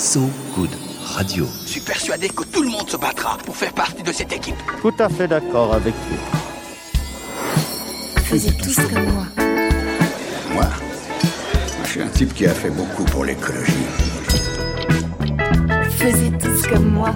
[0.00, 0.70] So Good
[1.14, 1.46] Radio.
[1.66, 4.56] Je suis persuadé que tout le monde se battra pour faire partie de cette équipe.
[4.80, 6.16] Tout à fait d'accord avec vous.
[8.22, 9.26] Faisiez tous comme moi.
[10.54, 10.68] Moi
[11.84, 13.84] Je suis un type qui a fait beaucoup pour l'écologie.
[15.90, 17.14] Faisiez tous comme moi.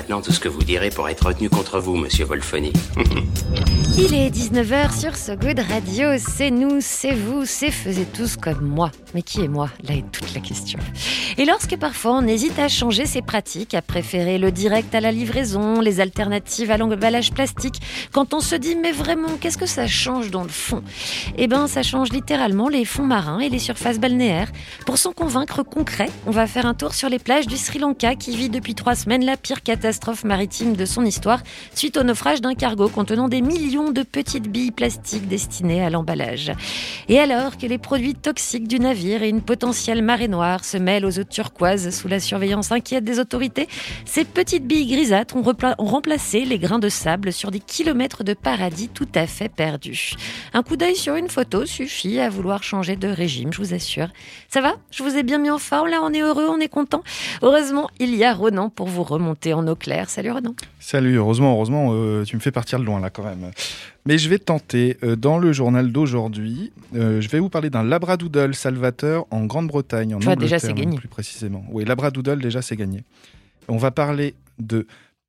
[0.00, 2.72] Maintenant, tout ce que vous direz pourra être retenu contre vous, monsieur Wolfoni.
[3.98, 6.16] Il est 19h sur So Good Radio.
[6.16, 8.90] C'est nous, c'est vous, c'est faisez tous comme moi.
[9.14, 10.78] Mais qui est moi Là est toute la question.
[11.36, 15.12] Et lorsque parfois on hésite à changer ses pratiques, à préférer le direct à la
[15.12, 17.80] livraison, les alternatives à l'emballage plastique,
[18.12, 20.82] quand on se dit mais vraiment qu'est-ce que ça change dans le fond?
[21.36, 24.50] Eh ben ça change littéralement les fonds marins et les surfaces balnéaires.
[24.86, 28.14] Pour s'en convaincre concret, on va faire un tour sur les plages du Sri Lanka
[28.14, 29.89] qui vit depuis trois semaines la pire catastrophe
[30.24, 31.40] maritime de son histoire
[31.74, 36.52] suite au naufrage d'un cargo contenant des millions de petites billes plastiques destinées à l'emballage.
[37.08, 41.06] Et alors que les produits toxiques du navire et une potentielle marée noire se mêlent
[41.06, 43.68] aux eaux turquoises sous la surveillance inquiète des autorités,
[44.04, 45.42] ces petites billes grisâtres ont,
[45.78, 50.14] remplacé les grains de sable sur des kilomètres de paradis tout à fait perdus.
[50.52, 54.08] Un coup d'œil sur une photo suffit à vouloir changer de régime, je vous assure.
[54.48, 54.74] Ça va?
[54.90, 57.02] Je vous ai bien mis en forme là, on est heureux, on est content?
[57.42, 60.08] Heureusement, il y a Renan pour vous remonter en eau claire.
[60.10, 60.54] Salut Renan.
[60.78, 63.50] Salut, heureusement, heureusement, euh, tu me fais partir de loin là quand même.
[64.06, 64.96] Mais je vais tenter.
[65.02, 70.14] Euh, dans le journal d'aujourd'hui, euh, je vais vous parler d'un labradoodle salvateur en Grande-Bretagne,
[70.14, 70.96] en Tu vois, Angleterre, déjà, c'est gagné.
[70.96, 71.64] plus précisément.
[71.70, 73.04] Oui, labradoodle déjà c'est gagné.
[73.68, 74.86] On va parler de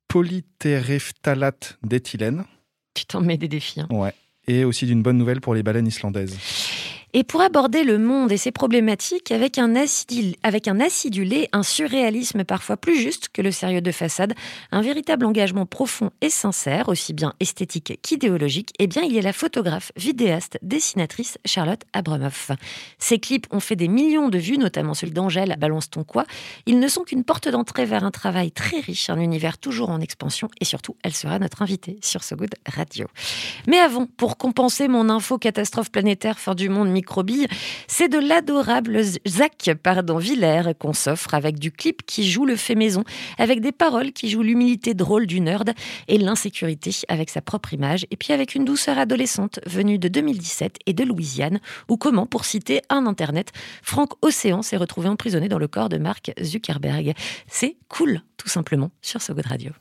[0.08, 2.44] polytéréphtalate d'éthylène,
[2.94, 3.80] Tu t'en mets des défis.
[3.80, 3.86] hein.
[3.90, 4.12] ouais,
[4.46, 6.36] et aussi d'une bonne nouvelle pour les baleines islandaises.
[7.14, 12.98] Et pour aborder le monde et ses problématiques avec un, acidulé, un surréalisme parfois plus
[12.98, 14.32] juste que le sérieux de façade,
[14.70, 19.22] un véritable engagement profond et sincère, aussi bien esthétique qu'idéologique, eh bien il y a
[19.22, 22.50] la photographe, vidéaste, dessinatrice Charlotte Abramoff.
[22.98, 26.24] Ses clips ont fait des millions de vues, notamment celui d'Angèle, Balance ton quoi.
[26.64, 30.00] Ils ne sont qu'une porte d'entrée vers un travail très riche, un univers toujours en
[30.00, 33.06] expansion, et surtout, elle sera notre invitée sur So Good Radio.
[33.66, 36.88] Mais avant, pour compenser mon info catastrophe planétaire fin du monde
[37.86, 42.74] c'est de l'adorable Zach pardon, Villers qu'on s'offre avec du clip qui joue le fait
[42.74, 43.04] maison,
[43.38, 45.72] avec des paroles qui jouent l'humilité drôle du nerd
[46.08, 50.78] et l'insécurité avec sa propre image, et puis avec une douceur adolescente venue de 2017
[50.86, 53.52] et de Louisiane, ou comment, pour citer un internet,
[53.82, 57.14] Franck Océan s'est retrouvé emprisonné dans le corps de Mark Zuckerberg.
[57.46, 59.72] C'est cool, tout simplement, sur So Good Radio.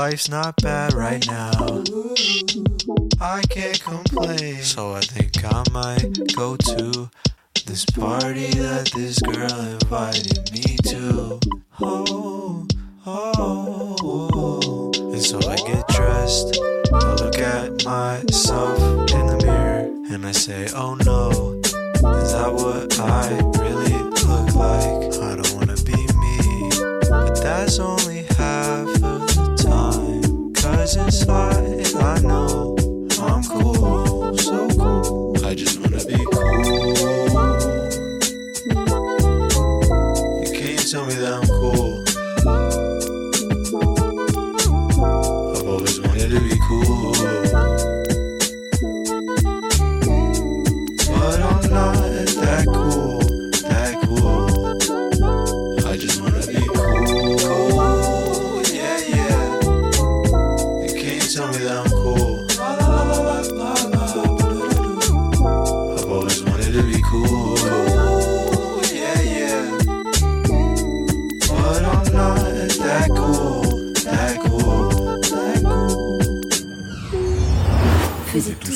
[0.00, 1.84] Life's not bad right now.
[3.20, 4.62] I can't complain.
[4.62, 7.10] So I think I might go to
[7.66, 11.38] this party that this girl invited me to.
[11.82, 12.66] Oh,
[13.04, 14.90] oh.
[15.12, 16.58] And so I get dressed.
[16.94, 18.78] I look at myself
[19.12, 19.80] in the mirror
[20.14, 23.28] and I say, Oh no, is that what I
[23.60, 25.12] really look like?
[25.20, 26.70] I don't wanna be me,
[27.10, 28.09] but that's only
[30.90, 31.94] satisfied.
[31.94, 32.76] I know
[33.20, 33.69] I'm cool.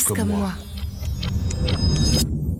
[0.07, 0.53] Comme moi.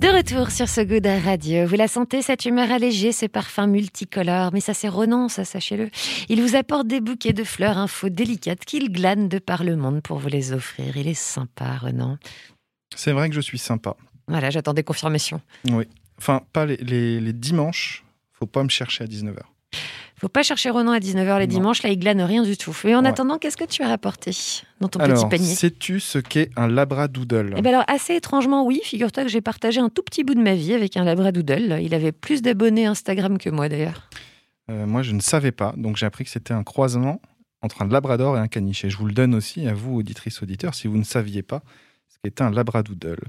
[0.01, 1.67] De retour sur ce Good Radio.
[1.67, 4.51] Vous la sentez, cette humeur allégée, ce parfum multicolore.
[4.53, 5.91] Mais ça, c'est Renan, ça, sachez-le.
[6.29, 10.01] Il vous apporte des bouquets de fleurs infos délicates qu'il glane de par le monde
[10.03, 10.97] pour vous les offrir.
[10.97, 12.19] Il est sympa, Renan.
[12.95, 13.97] C'est vrai que je suis sympa.
[14.27, 15.41] Voilà, j'attendais confirmation.
[15.71, 15.85] Oui.
[16.19, 19.41] Enfin, pas les, les, les dimanches, faut pas me chercher à 19h.
[20.25, 21.53] Faut pas chercher Ronan à 19h les Non.
[21.53, 22.75] dimanches, là il glane rien du tout.
[22.85, 23.09] Mais en Ouais.
[23.11, 24.31] attendant, qu'est-ce que tu as rapporté
[24.81, 28.65] dans ton Alors, petit panier sais-tu ce qu'est un labradoodle Eh ben alors, assez étrangement,
[28.65, 28.81] oui.
[28.85, 31.79] Figure-toi que j'ai partagé un tout petit bout de ma vie avec un labradoodle.
[31.83, 34.09] Il avait plus d'abonnés Instagram que moi, d'ailleurs.
[34.71, 37.21] Euh, Moi, je ne savais pas, donc j'ai appris que c'était un croisement
[37.61, 38.83] entre un labrador et un caniche.
[38.87, 41.63] Et je vous le donne aussi à vous, auditrices, auditeurs, si vous ne saviez pas
[42.09, 43.21] ce qu'était un labradoodle.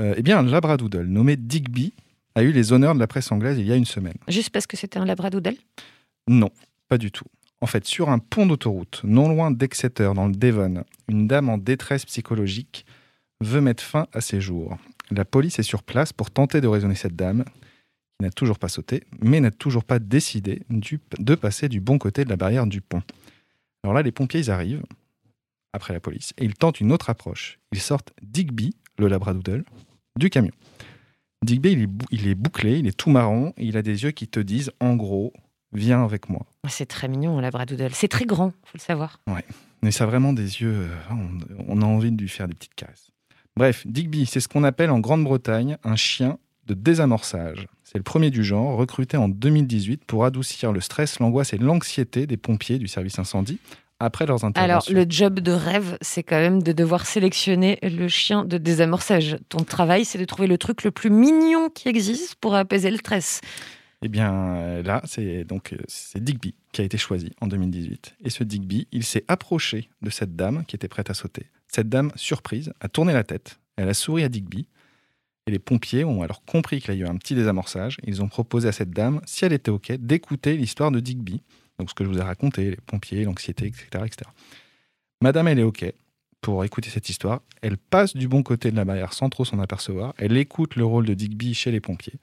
[0.00, 1.92] Euh, eh bien, un labradoodle nommé Digby
[2.34, 4.16] a eu les honneurs de la presse anglaise il y a une semaine.
[4.26, 5.54] Juste parce que c'était un labradoodle
[6.30, 6.50] Non,
[6.88, 7.24] pas du tout.
[7.60, 11.58] En fait, sur un pont d'autoroute, non loin d'Exeter, dans le Devon, une dame en
[11.58, 12.86] détresse psychologique
[13.40, 14.78] veut mettre fin à ses jours.
[15.10, 18.68] La police est sur place pour tenter de raisonner cette dame, qui n'a toujours pas
[18.68, 22.80] sauté, mais n'a toujours pas décidé de passer du bon côté de la barrière du
[22.80, 23.02] pont.
[23.82, 24.84] Alors là, les pompiers ils arrivent,
[25.72, 27.58] après la police, et ils tentent une autre approche.
[27.72, 29.64] Ils sortent Digby, le labradoodle,
[30.16, 30.52] du camion.
[31.44, 34.04] Digby, il est, bou- il est bouclé, il est tout marron, et il a des
[34.04, 35.32] yeux qui te disent, en gros,
[35.72, 36.46] viens avec moi.
[36.68, 37.90] C'est très mignon, un labradoodle.
[37.92, 39.20] C'est très grand, faut le savoir.
[39.82, 40.88] Mais ça a vraiment des yeux.
[40.88, 41.14] euh,
[41.68, 43.10] on, a envie de lui faire des petites caresses.
[43.56, 47.66] Bref, Digby, c'est ce qu'on appelle en Grande-Bretagne un chien de désamorçage.
[47.82, 52.26] C'est le premier du genre, recruté en 2018 pour adoucir le stress, l'angoisse et l'anxiété
[52.26, 53.58] des pompiers du service incendie
[53.98, 54.94] après leurs Alors, interventions.
[54.94, 59.36] le job de rêve, c'est quand même de devoir sélectionner le chien de désamorçage.
[59.48, 62.96] Ton travail, c'est de trouver le truc le plus mignon qui existe pour apaiser le
[62.96, 63.40] stress.
[64.02, 68.16] Eh bien, euh, là, c'est donc euh, c'est Digby qui a été choisi en 2018.
[68.24, 71.46] Et ce Digby, il s'est approché de cette dame qui était prête à sauter.
[71.68, 73.60] Cette dame, surprise, a tourné la tête.
[73.76, 74.66] Elle a souri à Digby.
[75.46, 77.98] Et les pompiers ont alors compris qu'il y a eu un petit désamorçage.
[78.04, 81.42] Ils ont proposé à cette dame, si elle était OK, d'écouter l'histoire de Digby.
[81.78, 84.30] Donc, ce que je vous ai raconté, les pompiers, l'anxiété, etc., etc.
[85.22, 85.84] Madame, elle est OK
[86.40, 87.40] pour écouter cette histoire.
[87.62, 90.14] Elle passe du bon côté de la barrière sans trop s'en apercevoir.
[90.18, 92.14] Elle écoute le rôle de Digby chez les pompiers.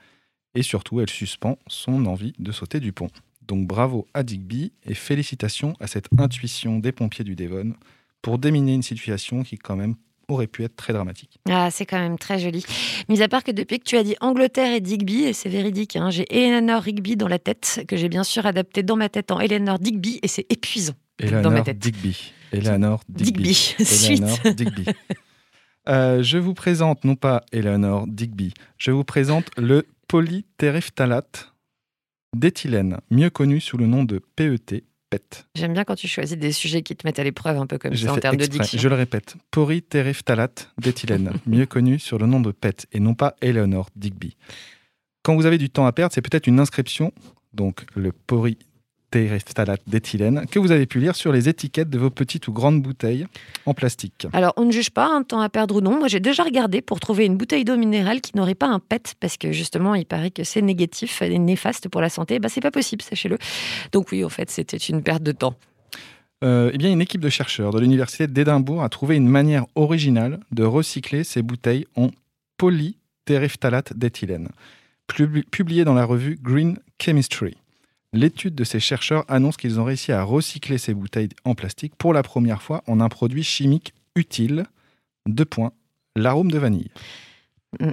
[0.58, 3.10] Et surtout, elle suspend son envie de sauter du pont.
[3.48, 7.76] Donc bravo à Digby et félicitations à cette intuition des pompiers du Devon
[8.24, 9.94] pour déminer une situation qui quand même
[10.28, 11.38] aurait pu être très dramatique.
[11.48, 12.66] Ah, c'est quand même très joli.
[13.08, 15.96] Mis à part que depuis que tu as dit Angleterre et Digby, et c'est véridique,
[15.96, 19.30] hein, j'ai Eleanor Rigby dans la tête, que j'ai bien sûr adapté dans ma tête
[19.30, 20.96] en Eleanor Digby, et c'est épuisant
[21.44, 21.78] dans ma tête.
[21.78, 22.34] Digby.
[22.52, 23.32] Eleanor Digby.
[23.32, 23.54] Digby,
[23.86, 24.24] suite.
[24.24, 24.86] Eleanor Digby.
[25.88, 31.54] Euh, je vous présente non pas Eleanor Digby, je vous présente le polytéréphtalate
[32.36, 35.48] d'éthylène, mieux connu sous le nom de PET, PET.
[35.56, 37.96] J'aime bien quand tu choisis des sujets qui te mettent à l'épreuve un peu comme
[37.96, 38.78] ça en termes de diction.
[38.80, 43.36] Je le répète, polytéréphtalate d'éthylène, mieux connu sur le nom de PET et non pas
[43.42, 44.36] Eleanor Digby.
[45.24, 47.12] Quand vous avez du temps à perdre, c'est peut-être une inscription,
[47.54, 48.12] donc le
[49.10, 52.82] polytéréphtalate d'éthylène, que vous avez pu lire sur les étiquettes de vos petites ou grandes
[52.82, 53.26] bouteilles
[53.66, 54.28] en plastique.
[54.34, 55.98] Alors, on ne juge pas, un temps à perdre ou non.
[55.98, 59.16] Moi, j'ai déjà regardé pour trouver une bouteille d'eau minérale qui n'aurait pas un PET,
[59.20, 62.40] parce que justement, il paraît que c'est négatif et néfaste pour la santé.
[62.40, 63.38] Bah, c'est pas possible, sachez-le.
[63.92, 65.56] Donc oui, en fait, c'était une perte de temps.
[66.44, 70.40] Euh, eh bien, une équipe de chercheurs de l'université d'Édimbourg a trouvé une manière originale
[70.52, 72.12] de recycler ces bouteilles en
[72.58, 74.50] polytéréphtalate d'éthylène,
[75.08, 77.56] Pub- publiée dans la revue Green Chemistry.
[78.14, 82.14] L'étude de ces chercheurs annonce qu'ils ont réussi à recycler ces bouteilles en plastique pour
[82.14, 84.66] la première fois en un produit chimique utile.
[85.28, 85.72] Deux points,
[86.16, 86.90] l'arôme de vanille.
[87.82, 87.92] Mm.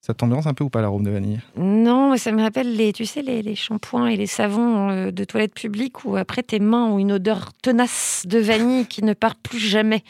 [0.00, 1.40] Ça t'ambiance un peu ou pas l'arôme de vanille?
[1.56, 5.24] Non, ça me rappelle les, tu sais, les, les shampoings et les savons euh, de
[5.24, 9.34] toilette publique où après tes mains ont une odeur tenace de vanille qui ne part
[9.36, 10.04] plus jamais.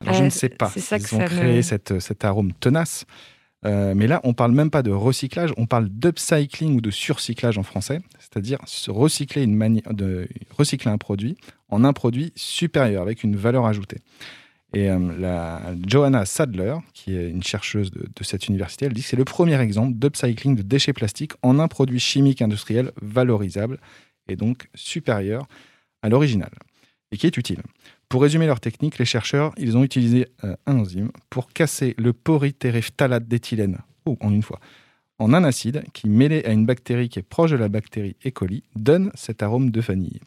[0.00, 0.70] Alors, je Euh, ne sais pas.
[0.70, 3.04] c'est ça Ils que ont ça créé me- cette, cet arôme tenace.
[3.64, 7.58] Euh, mais là, on parle même pas de recyclage, on parle d'upcycling ou de surcyclage
[7.58, 9.46] en français, c'est-à-dire recycler,
[10.50, 11.36] recycler un produit
[11.68, 13.98] en un produit supérieur avec une valeur ajoutée.
[14.74, 19.16] Et euh, Johanna Sadler, qui est une chercheuse de cette université, elle dit que c'est
[19.16, 23.80] le premier exemple d'upcycling de déchets plastiques en un produit chimique industriel valorisable
[24.28, 25.48] et donc supérieur
[26.02, 26.50] à l'original
[27.10, 27.62] et qui est utile.
[28.08, 33.28] Pour résumer leur technique, les chercheurs ont utilisé euh, un enzyme pour casser le polytéréphtalate
[33.28, 34.60] d'éthylène oh, en une fois
[35.18, 38.30] en un acide qui, mêlé à une bactérie qui est proche de la bactérie E.
[38.30, 40.20] coli, donne cet arôme de vanille.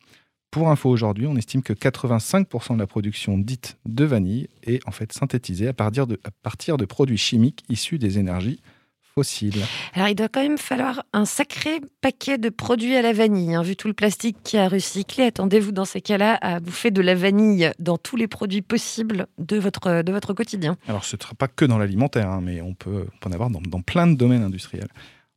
[0.51, 4.91] Pour info aujourd'hui, on estime que 85% de la production dite de vanille est en
[4.91, 8.59] fait synthétisée à partir de produits chimiques issus des énergies
[9.13, 9.63] fossiles.
[9.93, 13.55] Alors, il doit quand même falloir un sacré paquet de produits à la vanille.
[13.55, 13.61] hein.
[13.61, 17.15] Vu tout le plastique qui a recyclé, attendez-vous dans ces cas-là à bouffer de la
[17.15, 20.77] vanille dans tous les produits possibles de votre, de votre quotidien.
[20.87, 23.33] Alors, ce ne sera pas que dans l'alimentaire, hein, mais on peut, on peut en
[23.33, 24.89] avoir dans, dans plein de domaines industriels.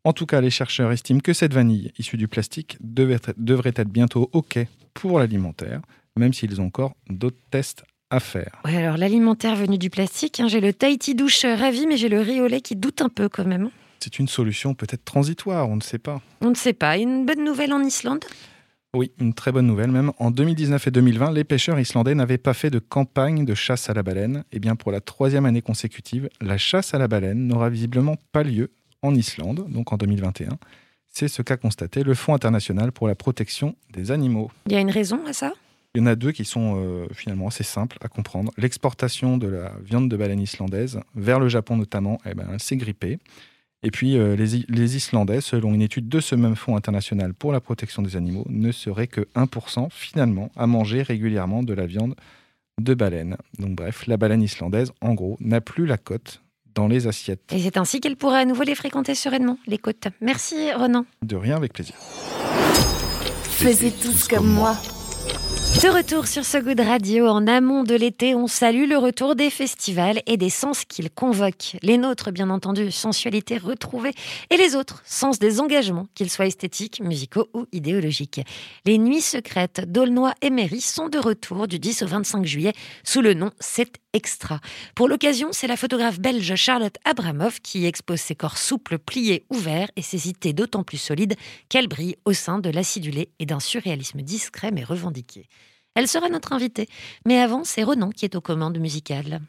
[0.05, 3.89] En tout cas, les chercheurs estiment que cette vanille issue du plastique être- devrait être
[3.89, 4.59] bientôt OK
[4.93, 5.81] pour l'alimentaire,
[6.17, 8.61] même s'ils ont encore d'autres tests à faire.
[8.65, 12.09] Ouais, alors l'alimentaire venu du plastique, hein, j'ai le Tahiti douche euh, ravi, mais j'ai
[12.09, 13.71] le riz au lait qui doute un peu quand même.
[14.01, 16.21] C'est une solution peut-être transitoire, on ne sait pas.
[16.41, 16.99] On ne sait pas.
[16.99, 18.25] Une bonne nouvelle en Islande?
[18.95, 20.13] Oui, une très bonne nouvelle même.
[20.19, 23.95] En 2019 et 2020, les pêcheurs islandais n'avaient pas fait de campagne de chasse à
[23.95, 24.45] la baleine.
[24.53, 28.45] Et bien pour la troisième année consécutive, la chasse à la baleine n'aura visiblement pas
[28.45, 28.71] lieu
[29.03, 30.59] en Islande, donc en 2021.
[31.09, 34.51] C'est ce qu'a constaté le Fonds international pour la protection des animaux.
[34.67, 35.53] Il y a une raison à ça?
[35.95, 38.51] Il y en a deux qui sont euh, finalement assez simples à comprendre.
[38.57, 42.77] L'exportation de la viande de baleine islandaise vers le Japon notamment, eh ben, elle s'est
[42.77, 43.19] grippée.
[43.85, 47.53] Et puis euh, les, les Islandais, selon une étude de ce même Fonds international pour
[47.53, 52.17] la protection des animaux, ne seraient que 1% finalement à manger régulièrement de la viande
[52.81, 53.37] de baleine.
[53.61, 56.43] Donc bref, la baleine islandaise, en gros, n'a plus la cote
[56.75, 57.53] dans les assiettes.
[57.53, 60.09] Et c'est ainsi qu'elle pourra à nouveau les fréquenter sereinement, les côtes.
[60.21, 61.05] Merci Ronan.
[61.23, 61.95] De rien avec plaisir.
[63.45, 64.77] Faisez tous comme moi.
[65.85, 69.37] De retour sur ce goût de radio, en amont de l'été, on salue le retour
[69.37, 71.77] des festivals et des sens qu'ils convoquent.
[71.83, 74.15] Les nôtres, bien entendu, sensualité retrouvée,
[74.49, 78.41] et les autres, sens des engagements, qu'ils soient esthétiques, musicaux ou idéologiques.
[78.87, 82.73] Les Nuits secrètes d'Aulnoy et Méry sont de retour du 10 au 25 juillet
[83.03, 84.61] sous le nom C'est Extra.
[84.95, 89.91] Pour l'occasion, c'est la photographe belge Charlotte Abramov qui expose ses corps souples, pliés, ouverts
[89.97, 91.35] et ses idées d'autant plus solides
[91.69, 95.49] qu'elles brillent au sein de l'acidulé et d'un surréalisme discret mais revendiqué.
[95.95, 96.89] Elle sera notre invitée.
[97.27, 99.41] Mais avant, c'est Renan qui est aux commandes musicales.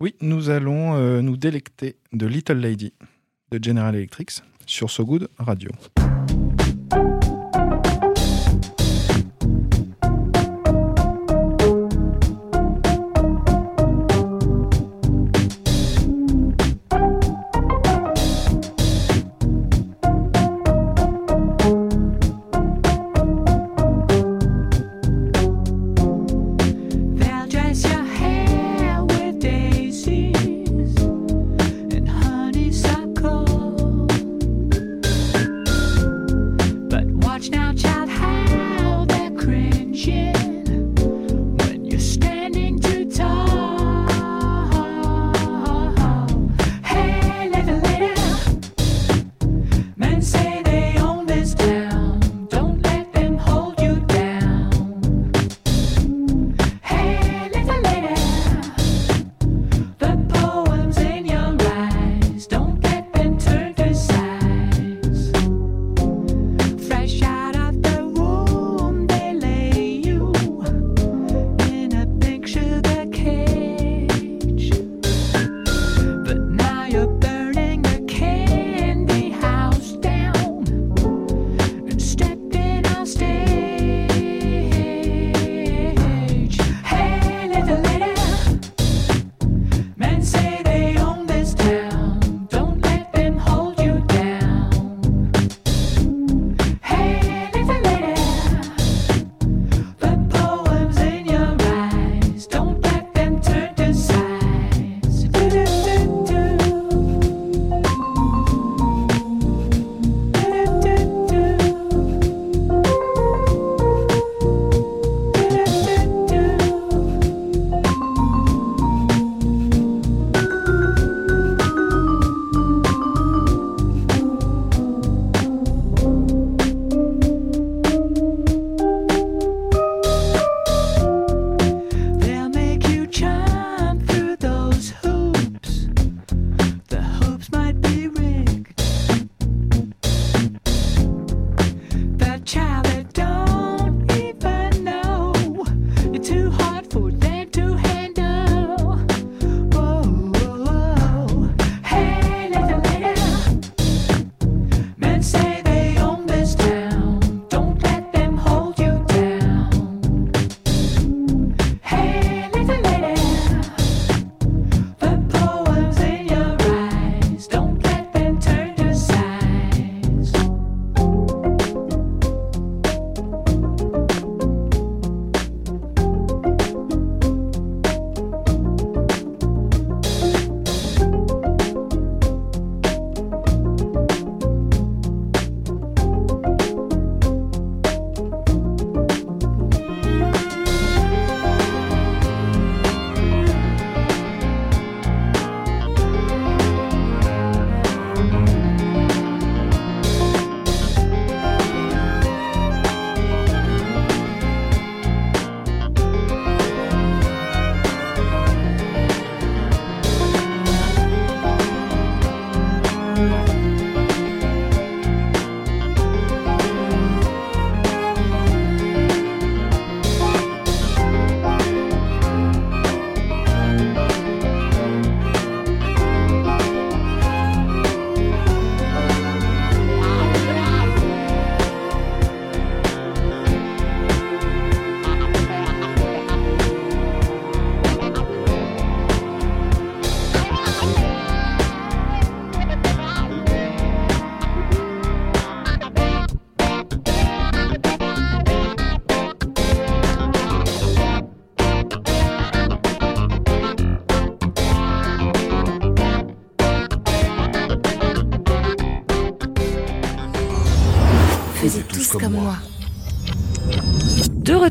[0.00, 2.92] Oui, nous allons euh, nous délecter de Little Lady
[3.50, 4.30] de General Electric
[4.66, 5.70] sur So Good Radio.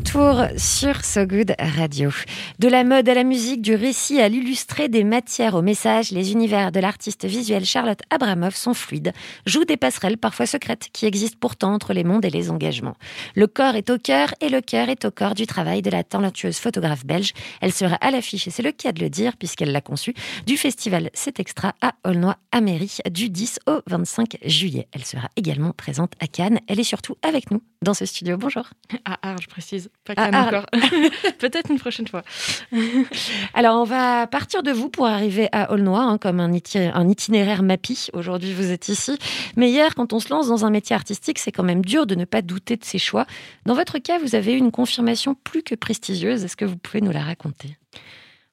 [0.08, 2.12] Retour sur So Good Radio.
[2.60, 6.32] De la mode à la musique, du récit à l'illustré, des matières au message, les
[6.32, 9.12] univers de l'artiste visuelle Charlotte Abramoff sont fluides,
[9.46, 12.96] jouent des passerelles parfois secrètes qui existent pourtant entre les mondes et les engagements.
[13.36, 16.04] Le corps est au cœur et le cœur est au corps du travail de la
[16.04, 17.34] talentueuse photographe belge.
[17.60, 20.14] Elle sera à l'affiche, et c'est le cas de le dire puisqu'elle l'a conçu,
[20.46, 24.88] du festival C'est Extra à Aulnoy à Mairie du 10 au 25 juillet.
[24.94, 26.60] Elle sera également présente à Cannes.
[26.68, 28.38] Elle est surtout avec nous dans ce studio.
[28.38, 28.70] Bonjour.
[29.06, 29.90] À Arles, je précise.
[30.16, 30.56] Pas Arles.
[30.56, 30.66] encore.
[31.40, 32.24] Peut-être une prochaine fois.
[33.54, 37.08] Alors, on va partir de vous pour arriver à Aulnoy, hein, comme un, iti- un
[37.10, 38.08] itinéraire MAPI.
[38.14, 39.18] Aujourd'hui, vous êtes ici.
[39.56, 42.16] Mais hier, quand on se lance dans un métier artistique, c'est quand même dur de
[42.16, 43.26] ne pas douter de ses choix.
[43.66, 46.44] Dans votre cas, vous avez eu une confirmation plus que prestigieuse.
[46.44, 47.78] Est-ce que vous pouvez nous la raconter?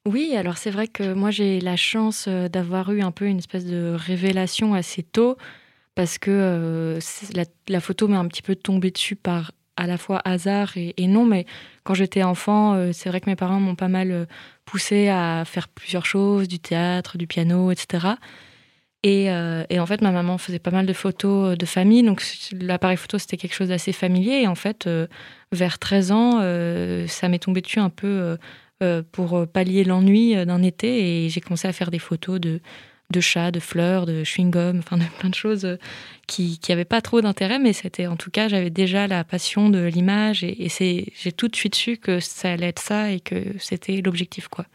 [0.07, 3.39] Oui, alors c'est vrai que moi j'ai la chance euh, d'avoir eu un peu une
[3.39, 5.35] espèce de révélation assez tôt
[5.95, 6.99] parce que euh,
[7.33, 11.07] la, la photo m'est un petit peu tombée dessus par à la fois hasard et,
[11.07, 11.45] non, mais
[11.83, 14.25] quand j'étais enfant, euh, c'est vrai que mes parents m'ont pas mal euh,
[14.65, 18.07] poussé à faire plusieurs choses, du théâtre, du piano, etc.
[19.03, 22.23] Et, euh, et en fait, ma maman faisait pas mal de photos de famille, donc
[22.53, 24.41] l'appareil photo c'était quelque chose d'assez familier.
[24.41, 24.89] Et en fait,
[25.51, 26.31] vers 13 ans,
[27.07, 28.35] ça m'est tombé dessus un peu
[29.11, 32.61] pour pallier l'ennui d'un été et j'ai commencé à faire des photos de,
[33.11, 35.77] de chats, de fleurs, de chewing-gum, enfin de plein de choses euh,
[36.27, 39.83] qui n'avaient pas trop d'intérêt, mais c'était en tout cas, j'avais déjà la passion de
[39.85, 43.19] l'image et, et c'est, j'ai tout de suite su que ça allait être ça et
[43.19, 44.47] que c'était l'objectif.
[44.47, 44.65] quoi.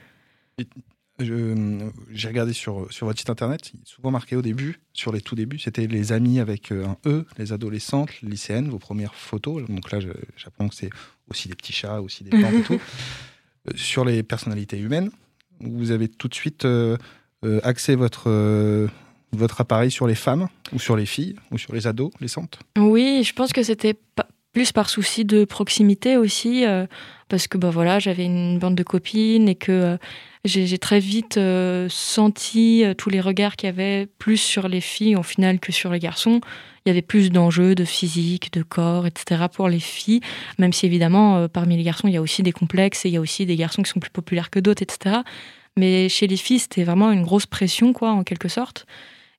[1.21, 5.59] J'ai regardé sur, sur votre site internet, souvent marqué au début, sur les tout débuts,
[5.59, 9.67] c'était les amis avec euh, un E, les adolescentes, les lycéennes, vos premières photos.
[9.69, 9.99] Donc là,
[10.37, 10.91] j'apprends que c'est
[11.29, 12.81] aussi des petits chats, aussi des plantes et tout.
[13.69, 15.11] Euh, Sur les personnalités humaines,
[15.61, 16.97] vous avez tout de suite euh,
[17.45, 18.87] euh, axé votre, euh,
[19.33, 23.33] votre appareil sur les femmes, ou sur les filles, ou sur les adolescentes Oui, je
[23.33, 23.95] pense que c'était
[24.53, 26.87] plus par souci de proximité aussi, euh,
[27.29, 29.97] parce que bah voilà, j'avais une bande de copines et que euh,
[30.45, 31.39] j'ai très vite
[31.91, 35.93] senti tous les regards qu'il y avait plus sur les filles au final que sur
[35.93, 36.41] les garçons.
[36.85, 39.45] Il y avait plus d'enjeux de physique, de corps, etc.
[39.53, 40.21] pour les filles,
[40.59, 43.19] même si évidemment parmi les garçons il y a aussi des complexes et il y
[43.19, 45.19] a aussi des garçons qui sont plus populaires que d'autres, etc.
[45.81, 48.85] Mais chez les filles c'était vraiment une grosse pression quoi en quelque sorte.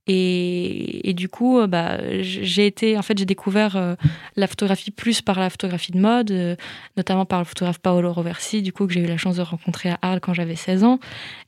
[0.08, 3.94] Et, et du coup, euh, bah, j'ai été, en fait, j'ai découvert euh,
[4.36, 6.56] la photographie plus par la photographie de mode, euh,
[6.98, 9.90] notamment par le photographe Paolo Roversi, du coup, que j'ai eu la chance de rencontrer
[9.90, 11.00] à Arles quand j'avais 16 ans.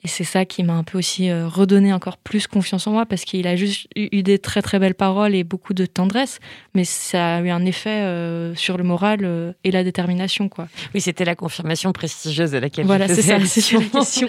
[0.03, 3.23] Et c'est ça qui m'a un peu aussi redonné encore plus confiance en moi, parce
[3.23, 6.39] qu'il a juste eu, eu des très très belles paroles et beaucoup de tendresse,
[6.75, 10.67] mais ça a eu un effet sur le moral et la détermination, quoi.
[10.93, 14.27] Oui, c'était la confirmation prestigieuse à laquelle Voilà, c'est ça, c'est ça la question.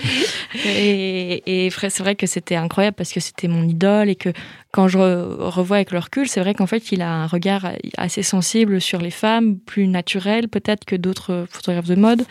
[0.64, 4.30] Et, et c'est vrai que c'était incroyable parce que c'était mon idole et que
[4.72, 7.68] quand je re- revois avec le recul, c'est vrai qu'en fait, il a un regard
[7.96, 12.24] assez sensible sur les femmes, plus naturel peut-être que d'autres photographes de mode.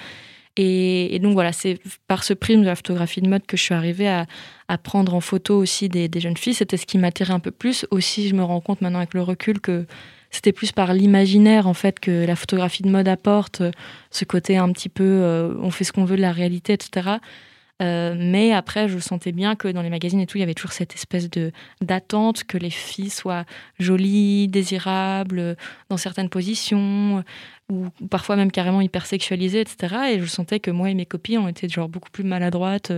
[0.55, 3.73] Et, donc voilà, c'est par ce prisme de la photographie de mode que je suis
[3.73, 4.25] arrivée à,
[4.77, 6.55] prendre en photo aussi des, jeunes filles.
[6.55, 7.85] C'était ce qui m'attirait un peu plus.
[7.91, 9.85] Aussi, je me rends compte maintenant avec le recul que
[10.31, 13.61] c'était plus par l'imaginaire en fait que la photographie de mode apporte,
[14.09, 17.17] ce côté un petit peu euh, on fait ce qu'on veut de la réalité, etc.
[17.81, 20.53] Euh, mais après, je sentais bien que dans les magazines et tout, il y avait
[20.53, 23.45] toujours cette espèce de d'attente que les filles soient
[23.79, 25.55] jolies, désirables, euh,
[25.89, 29.95] dans certaines positions, euh, ou parfois même carrément hyper sexualisées, etc.
[30.13, 32.91] Et je sentais que moi et mes copines, on était genre beaucoup plus maladroites.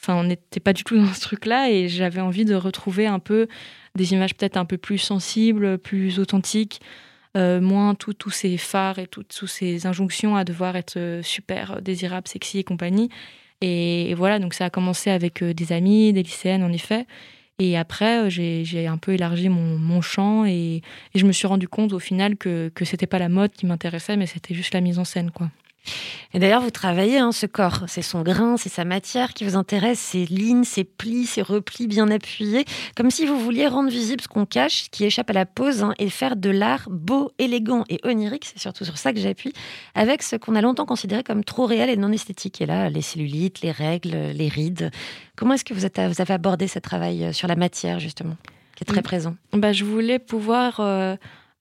[0.00, 3.18] Enfin, on n'était pas du tout dans ce truc-là, et j'avais envie de retrouver un
[3.18, 3.48] peu
[3.96, 6.80] des images peut-être un peu plus sensibles, plus authentiques.
[7.36, 12.58] euh, moins tous ces phares et toutes ces injonctions à devoir être super désirable, sexy
[12.58, 13.10] et compagnie.
[13.60, 17.06] Et, voilà, donc ça a commencé avec euh, des amis, des lycéennes en effet.
[17.58, 20.82] Et après, euh, j'ai j'ai un peu élargi mon, mon champ et,
[21.14, 23.66] et je me suis rendu compte au final que, que c'était pas la mode qui
[23.66, 25.30] m'intéressait, mais c'était juste la mise en scène.
[25.30, 25.50] quoi.
[26.34, 27.84] Et d'ailleurs, vous travaillez hein, ce corps.
[27.86, 31.86] C'est son grain, c'est sa matière qui vous intéresse, ses lignes, ses plis, ses replis
[31.86, 32.64] bien appuyés.
[32.96, 35.82] Comme si vous vouliez rendre visible ce qu'on cache, ce qui échappe à la pose,
[35.82, 38.44] hein, et faire de l'art beau, élégant et onirique.
[38.44, 39.52] C'est surtout sur ça que j'appuie,
[39.94, 42.60] avec ce qu'on a longtemps considéré comme trop réel et non esthétique.
[42.60, 44.90] Et là, les cellulites, les règles, les rides.
[45.36, 48.36] Comment est-ce que vous, êtes, vous avez abordé ce travail euh, sur la matière, justement,
[48.74, 49.02] qui est très Mm.
[49.02, 49.36] présent?
[49.52, 51.16] Bah, Je voulais pouvoir euh,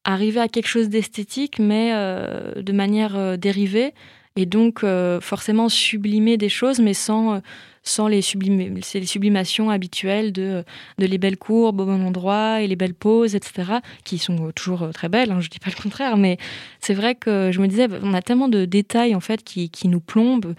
[0.06, 3.94] arriver à quelque chose d'esthétique, mais euh, de manière euh, dérivée.
[4.38, 7.42] Et donc, euh, forcément, sublimer des choses, mais sans,
[7.84, 10.64] sans les, les sublimations habituelles de,
[10.98, 14.90] de les belles courbes au bon endroit et les belles poses, etc., qui sont toujours
[14.94, 16.38] très belles, hein, je dis pas le contraire, mais
[16.82, 19.88] c'est vrai que je me disais, on a tellement de détails, en fait, qui, qui
[19.88, 20.54] nous plombent,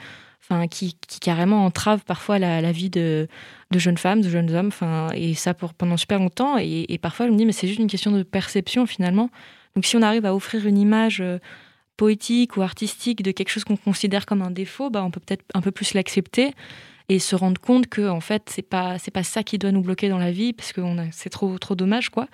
[0.48, 3.28] enfin, qui, qui carrément entravent parfois la, vie de,
[3.70, 6.56] de jeunes femmes, de jeunes hommes, enfin, et ça pour, pendant super longtemps.
[6.58, 9.30] Et, parfois, je me dis, mais c'est juste une question de perception, finalement.
[9.74, 11.38] Donc si on arrive à offrir une image euh,
[11.96, 15.44] poétique ou artistique de quelque chose qu'on considère comme un défaut, bah, on peut peut-être
[15.54, 16.54] un peu plus l'accepter
[17.08, 19.82] et se rendre compte que en fait c'est pas c'est pas ça qui doit nous
[19.82, 20.80] bloquer dans la vie parce que
[21.12, 22.26] c'est trop trop dommage quoi.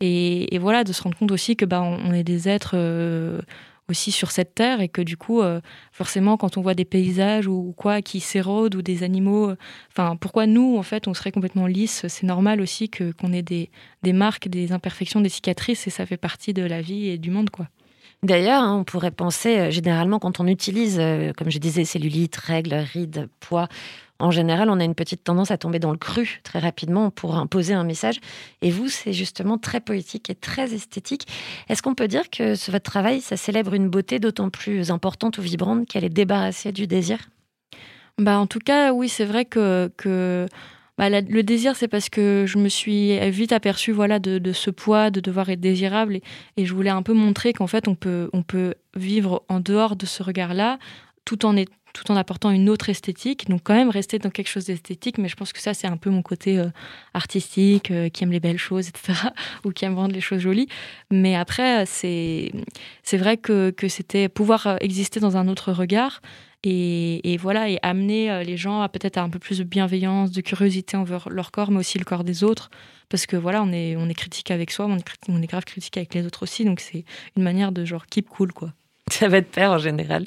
[0.00, 3.40] Et, voilà de se rendre compte aussi que bah on, on est des êtres euh,
[3.90, 5.60] aussi sur cette terre et que du coup euh,
[5.92, 9.56] forcément quand on voit des paysages ou quoi qui s'érodent ou des animaux euh,
[9.90, 13.42] enfin pourquoi nous en fait on serait complètement lisse c'est normal aussi que qu'on ait
[13.42, 13.70] des,
[14.02, 17.30] des marques des imperfections des cicatrices et ça fait partie de la vie et du
[17.30, 17.66] monde quoi.
[18.22, 21.00] D'ailleurs, hein, on pourrait penser, euh, généralement, quand on utilise,
[21.38, 23.66] comme je disais, cellulite, règles, rides, poids,
[24.20, 27.36] en général, on a une petite tendance à tomber dans le cru très rapidement pour
[27.36, 28.20] imposer un message.
[28.62, 31.26] Et vous, c'est justement très poétique et très esthétique.
[31.68, 35.38] Est-ce qu'on peut dire que ce, votre travail, ça célèbre une beauté d'autant plus importante
[35.38, 37.18] ou vibrante qu'elle est débarrassée du désir?
[38.18, 39.90] Bah, en tout cas, oui, c'est vrai que,
[40.98, 45.10] bah, le désir, c'est parce que je me suis vite aperçue voilà, de, ce poids,
[45.10, 46.16] de devoir être désirable.
[46.16, 46.22] Et,
[46.58, 49.96] et je voulais un peu montrer qu'en fait, on peut, on peut vivre en dehors
[49.96, 50.78] de ce regard-là,
[51.24, 53.48] tout en, est- tout en apportant une autre esthétique.
[53.48, 55.18] Donc, quand même, rester dans quelque chose d'esthétique.
[55.18, 56.68] Mais je pense que ça, c'est un peu mon côté euh,
[57.14, 59.12] artistique, euh, qui aime les belles choses, etc.
[59.64, 60.68] ou qui aime rendre les choses jolies.
[61.10, 62.52] Mais après, c'est
[63.02, 66.20] c'est vrai que, que c'était pouvoir euh, exister dans un autre regard.
[66.62, 69.64] Et, et voilà, et amener euh, les gens à peut-être à un peu plus de
[69.64, 72.70] bienveillance, de curiosité envers leur corps, mais aussi le corps des autres.
[73.08, 75.64] Parce que voilà, on est, on est critique avec soi, on est, on est grave
[75.64, 76.64] critique avec les autres aussi.
[76.64, 77.04] Donc c'est
[77.36, 78.72] une manière de genre keep cool, quoi.
[79.20, 80.26] Ça va de pair en général.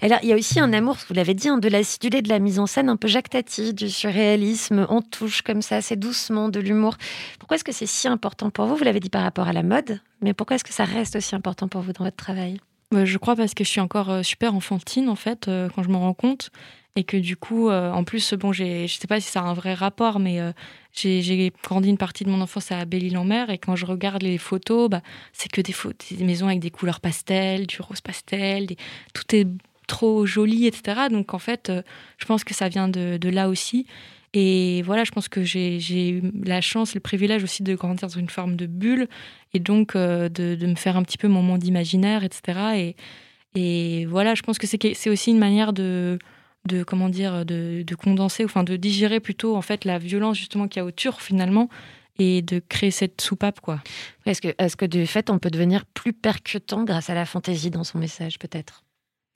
[0.00, 2.38] Alors, il y a aussi un amour, vous l'avez dit, hein, de l'acidulé, de la
[2.38, 4.86] mise en scène, un peu Jacques Tati, du surréalisme.
[4.90, 6.96] On touche comme ça, assez doucement, de l'humour.
[7.38, 8.76] Pourquoi est-ce que c'est si important pour vous?
[8.76, 11.34] Vous l'avez dit par rapport à la mode, mais pourquoi est-ce que ça reste aussi
[11.34, 12.60] important pour vous dans votre travail?
[12.94, 15.82] Euh, Je crois parce que je suis encore euh, super enfantine en fait euh, quand
[15.82, 16.50] je me rends compte
[16.96, 19.54] et que du coup euh, en plus bon je sais pas si ça a un
[19.54, 20.52] vrai rapport mais euh,
[20.92, 24.90] j'ai grandi une partie de mon enfance à Belle-Île-en-Mer et quand je regarde les photos
[24.90, 25.74] bah c'est que des,
[26.16, 28.66] des maisons avec des couleurs pastel du rose pastel
[29.14, 29.46] tout est
[29.86, 31.82] trop joli etc donc en fait euh,
[32.18, 33.86] je pense que ça vient de, là aussi
[34.34, 38.18] et voilà, je pense que j'ai eu la chance, le privilège aussi de grandir dans
[38.18, 39.08] une forme de bulle
[39.54, 42.58] et donc de, de me faire un petit peu mon monde imaginaire, etc.
[42.76, 42.96] Et,
[43.54, 46.18] et voilà, je pense que- c'est aussi une manière de,
[46.66, 50.68] de comment dire, de, de condenser, enfin de digérer plutôt en fait la violence justement
[50.68, 51.68] qu'il y a autour finalement
[52.18, 53.80] et de créer cette soupape quoi.
[54.26, 57.70] Est-ce que, est-ce que du fait, on peut devenir plus percutant grâce à la fantaisie
[57.70, 58.84] dans son message, peut-être?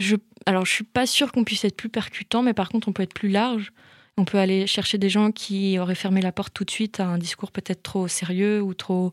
[0.00, 2.92] Je, alors, je suis pas sûre qu'on puisse être plus percutant, mais par contre, on
[2.92, 3.72] peut être plus large.
[4.18, 7.06] On peut aller chercher des gens qui auraient fermé la porte tout de suite à
[7.06, 9.12] un discours peut-être trop sérieux ou trop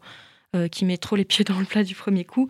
[0.55, 2.49] euh, qui met trop les pieds dans le plat du premier coup.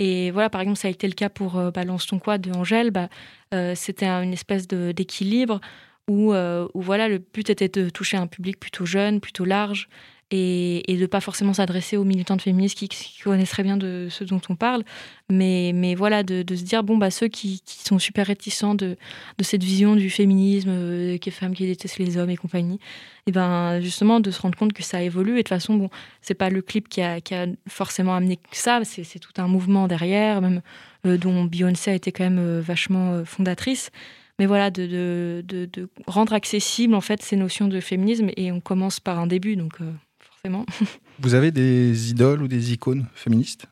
[0.00, 2.50] Et voilà, par exemple, ça a été le cas pour euh, Balance ton quoi de
[2.52, 2.90] Angèle.
[2.90, 3.08] Bah,
[3.52, 5.60] euh, C'était un- une espèce d'équilibre
[6.08, 9.88] où, euh, où voilà, le but était de toucher un public plutôt jeune, plutôt large,
[10.30, 14.24] et, et de pas forcément s'adresser aux militants féministes qui, qui connaisseraient bien de ce
[14.24, 14.84] dont on parle,
[15.30, 18.96] mais, mais voilà, de, se dire, bon, bah, ceux qui, sont super réticents de,
[19.40, 22.78] cette vision du féminisme, euh, qui est femme qui déteste les hommes et compagnie,
[23.26, 25.32] et ben justement de se rendre compte que ça évolue.
[25.32, 27.18] Et de toute façon, bon, c'est pas le clip qui a,
[27.68, 30.60] forcément amené ça, c'est tout un mouvement derrière, même
[31.06, 33.90] euh, dont Beyoncé a été quand même euh, vachement fondatrice.
[34.38, 35.44] Mais voilà, de,
[36.06, 39.78] rendre accessible en fait ces notions de féminisme et on commence par un début, donc
[40.44, 40.66] forcément.
[41.20, 43.66] Vous avez des idoles ou des icônes féministes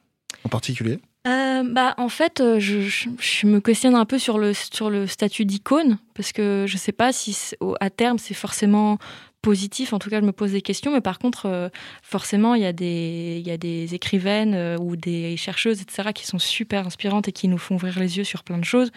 [0.44, 0.98] en particulier?
[1.26, 4.90] Euh, bah, en fait, euh, je, je- je me questionne un peu sur le, sur
[4.90, 7.36] le statut d'icône, parce que je sais pas si
[7.80, 8.98] à terme c'est forcément
[9.40, 9.92] positif.
[9.92, 11.68] En tout cas, je me pose des questions, mais par contre, euh,
[12.02, 16.10] forcément, il y, a des- il y a des écrivaines euh, ou des chercheuses, etc.,
[16.14, 18.90] qui sont super inspirantes et qui nous font ouvrir les yeux sur plein de choses.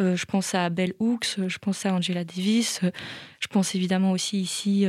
[0.00, 2.78] Je pense à Bell Hooks, je pense à Angela Davis,
[3.40, 4.86] je pense évidemment aussi ici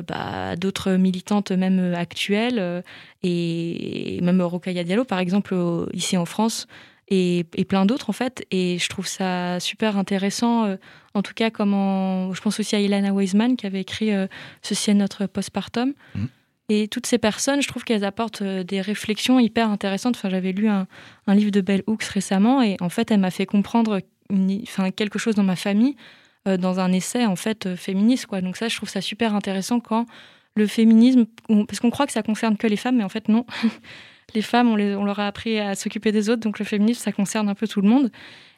[0.00, 2.80] bah, à d'autres militantes même euh, actuelles, euh,
[3.22, 5.54] et même Rokhaya Diallo par exemple
[5.92, 6.66] ici en France,
[7.08, 8.46] et, et plein d'autres en fait.
[8.50, 10.76] Et je trouve ça super intéressant, euh,
[11.14, 12.32] en tout cas comment...
[12.32, 14.26] Je pense aussi à Ilana Weisman qui avait écrit euh,
[14.62, 15.92] Ceci est notre postpartum.
[16.14, 16.28] Mhm.
[16.68, 20.14] Et toutes ces personnes, je trouve qu'elles apportent euh, des réflexions hyper intéressantes.
[20.16, 20.86] Enfin, j'avais lu un,
[21.26, 24.00] un livre de Bell Hooks récemment et en fait, elle m'a fait comprendre
[24.30, 26.21] une- enfin, quelque chose dans ma famille euh,
[26.56, 28.26] dans un essai en fait euh, féministe.
[28.26, 28.40] Quoi.
[28.40, 30.06] Donc ça, je trouve ça super intéressant quand
[30.54, 33.46] le féminisme, parce qu'on croit que ça concerne que les femmes, mais en fait non.
[34.34, 37.48] les femmes, on, leur a appris à s'occuper des autres, donc le féminisme, ça concerne
[37.48, 38.10] un peu tout le monde.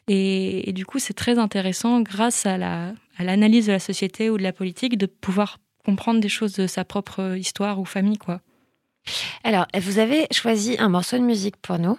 [0.09, 4.39] Et, et du coup, c'est très intéressant, grâce à la- l'analyse de la société ou
[4.39, 8.19] de la politique, de pouvoir comprendre des choses de sa propre histoire ou famille.
[8.19, 8.41] quoi.
[9.43, 11.99] Alors, vous avez choisi un morceau de musique pour nous.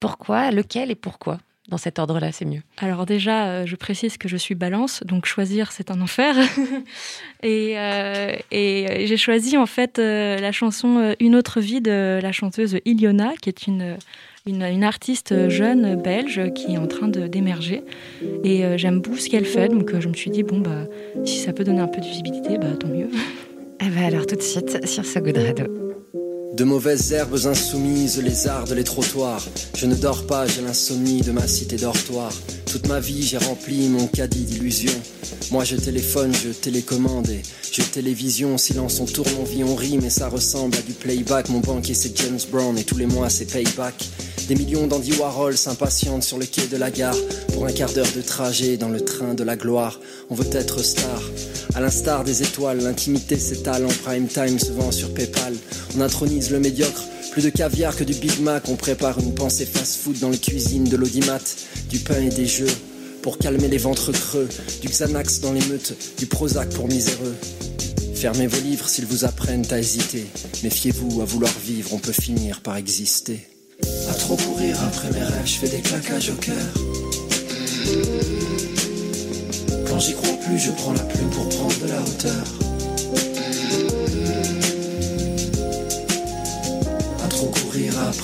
[0.00, 0.50] Pourquoi?
[0.50, 1.38] Lequel et pourquoi?
[1.68, 2.62] Dans cet ordre-là, c'est mieux.
[2.78, 6.36] Alors déjà, euh, je précise que je suis balance, donc choisir, c'est un enfer.
[7.42, 12.20] et euh, et, euh, j'ai choisi en fait euh, la chanson Une autre vie de
[12.22, 13.96] la chanteuse Iliona, qui est une,
[14.46, 17.82] une, une artiste jeune belge qui est en train de- d'émerger.
[18.44, 20.84] Et euh, j'aime beaucoup ce qu'elle fait, donc je me suis dit, bon, bah,
[21.24, 23.08] si ça peut donner un peu de visibilité, bah, tant mieux.
[23.80, 25.85] Eh ben alors tout de suite sur ce Good Radio.
[26.56, 29.46] De mauvaises herbes insoumises, les ardes, les trottoirs.
[29.76, 32.32] Je ne dors pas, j'ai l'insomnie de ma cité dortoir.
[32.64, 34.98] Toute ma vie, j'ai rempli mon caddie d'illusions.
[35.50, 38.56] Moi, je téléphone, je télécommande et je télévision.
[38.56, 41.50] Silence, on tourne, on vit, on rit, mais ça ressemble à du playback.
[41.50, 44.08] Mon banquier, c'est James Brown et tous les mois, c'est payback.
[44.48, 47.16] Des millions d'Andy Warhol s'impatientent sur le quai de la gare
[47.52, 49.98] pour un quart d'heure de trajet dans le train de la gloire.
[50.30, 51.20] On veut être star.
[51.74, 55.54] À l'instar des étoiles, l'intimité s'étale en prime time, se sur PayPal.
[55.96, 58.68] On intronise le médiocre, plus de caviar que du Big Mac.
[58.68, 61.40] On prépare une pensée fast-food dans les cuisines de l'audimat,
[61.88, 62.70] du pain et des jeux
[63.22, 64.48] pour calmer les ventres creux,
[64.80, 67.34] du Xanax dans l'émeute, du Prozac pour miséreux.
[68.14, 70.24] Fermez vos livres s'ils vous apprennent à hésiter.
[70.62, 73.40] Méfiez-vous, à vouloir vivre, on peut finir par exister.
[74.08, 76.54] À trop courir après mes rêves, je fais des claquages au cœur.
[79.88, 82.75] Quand j'y crois plus, je prends la plume pour prendre de la hauteur.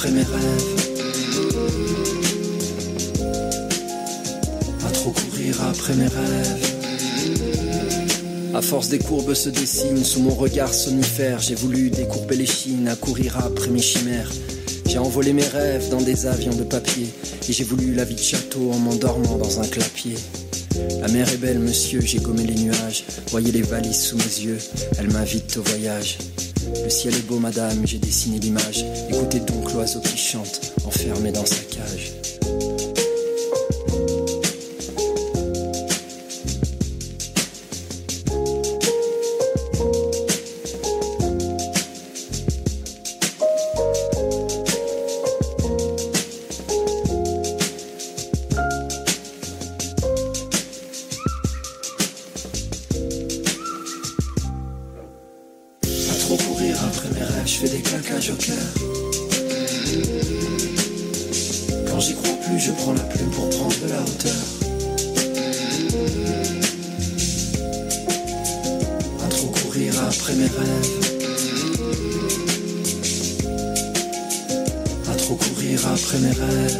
[0.03, 0.67] Après mes rêves.
[4.85, 6.75] À trop courir après mes rêves.
[8.53, 11.39] À force des courbes se dessinent sous mon regard somnifère.
[11.39, 14.33] J'ai voulu décourber les chines à courir après mes chimères.
[14.87, 17.09] J'ai envolé mes rêves dans des avions de papier.
[17.49, 20.17] Et j'ai voulu la vie de château en m'endormant dans un clapier.
[21.01, 23.05] La mer est belle, monsieur, j'ai gommé les nuages.
[23.31, 24.59] Voyez les valises sous mes yeux,
[24.99, 26.19] elle m'invite au voyage.
[26.83, 28.85] Le ciel est beau, madame, j'ai dessiné l'image.
[29.11, 32.13] Écoutez donc l'oiseau qui chante, enfermé dans sa cage.
[61.89, 64.43] Quand j'y crois plus, je prends la plume pour prendre de la hauteur.
[69.25, 70.91] À trop courir après mes rêves.
[75.11, 76.79] À trop courir après mes rêves.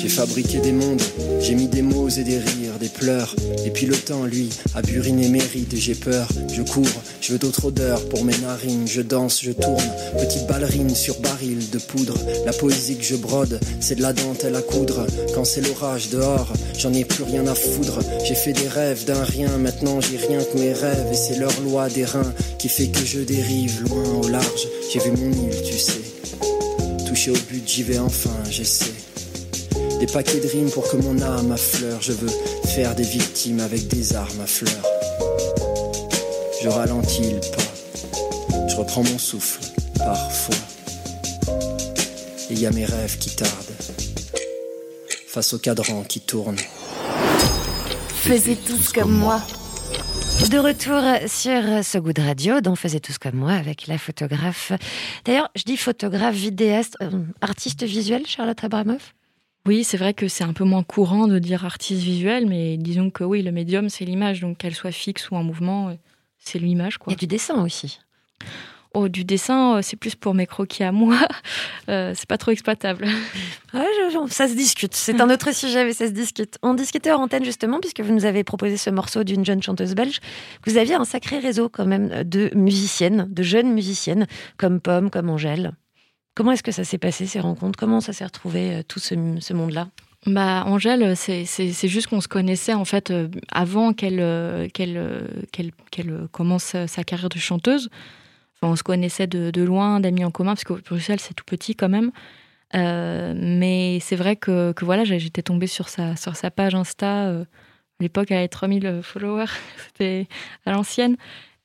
[0.00, 1.02] J'ai fabriqué des mondes,
[1.40, 3.36] j'ai mis des mots et des rires, des pleurs.
[3.64, 5.74] Et puis le temps, lui, a buriné mes rides.
[5.76, 6.88] J'ai peur, je cours,
[7.22, 8.86] je veux d'autres odeurs pour mes narines.
[8.86, 12.14] Je danse, je tourne, petite ballerine sur baril de poudre.
[12.44, 15.06] La poésie que je brode, c'est de la dentelle à coudre.
[15.34, 18.00] Quand c'est l'orage dehors, j'en ai plus rien à foudre.
[18.24, 21.06] J'ai fait des rêves d'un rien, maintenant j'ai rien que mes rêves.
[21.12, 24.68] Et c'est leur loi des reins qui fait que je dérive loin au large.
[24.92, 26.02] J'ai vu mon île, tu sais.
[27.06, 28.92] Touché au but, j'y vais enfin, j'essaie.
[30.00, 32.02] Des paquets de rimes pour que mon âme affleure.
[32.02, 32.30] Je veux
[32.64, 35.01] faire des victimes avec des armes à fleurs.
[36.62, 38.68] Je ralentis le pas.
[38.68, 39.64] Je reprends mon souffle,
[39.98, 40.54] parfois.
[42.50, 43.50] Et y a mes rêves qui tardent.
[45.26, 46.54] Face au cadran qui tourne.
[48.14, 49.42] Faisez tous comme moi.
[50.52, 54.70] De retour sur ce goût de radio dont faisait tous comme moi avec la photographe.
[55.24, 59.14] D'ailleurs, je dis photographe, vidéaste, euh, artiste visuel, Charlotte Abramoff?
[59.66, 63.10] Oui, c'est vrai que c'est un peu moins courant de dire artiste visuel, mais disons
[63.10, 65.94] que oui, le médium, c'est l'image, donc qu'elle soit fixe ou en mouvement, euh,
[66.44, 66.98] c'est l'image.
[67.06, 68.00] Il y a du dessin aussi.
[68.94, 71.16] Oh, du dessin, euh, c'est plus pour mes croquis à moi.
[71.88, 73.06] Euh, c'est pas trop exploitable.
[73.74, 74.94] Ouais, je- ça se discute.
[74.94, 76.56] C'est un autre sujet, mais ça se discute.
[76.62, 79.94] On discutait hors antenne justement, puisque vous nous avez proposé ce morceau d'une jeune chanteuse
[79.96, 80.20] belge.
[80.64, 84.28] Vous aviez un sacré réseau quand même de musiciennes, de jeunes musiciennes,
[84.58, 85.72] comme Pomme, comme Angèle.
[86.36, 87.76] Comment est-ce que ça s'est passé ces rencontres?
[87.78, 89.88] Comment ça s'est retrouvé euh, tout ce, ce monde-là?
[90.26, 94.94] Bah, Angèle, c'est- juste qu'on se connaissait en fait euh, avant qu'elle euh, qu'elle
[95.50, 97.88] qu'elle, euh, commence euh, sa carrière de chanteuse.
[98.60, 101.44] Enfin, on se connaissait de, de loin, d'amis en commun, parce que Bruxelles c'est tout
[101.44, 102.12] petit quand même.
[102.74, 107.28] Mais c'est vrai que, que voilà, j'étais tombée sur sa, sur sa page Insta.
[107.30, 107.44] à
[108.00, 109.46] l'époque, elle avait 3000 followers,
[109.86, 110.28] c'était
[110.66, 111.16] à l'ancienne.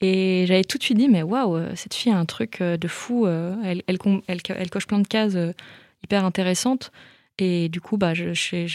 [0.01, 3.27] Et j'avais tout de suite dit, mais waouh, cette fille a un truc de fou.
[3.27, 5.37] Elle, elle, coche plein de cases
[6.03, 6.91] hyper intéressantes.
[7.39, 8.13] Et du coup, bah,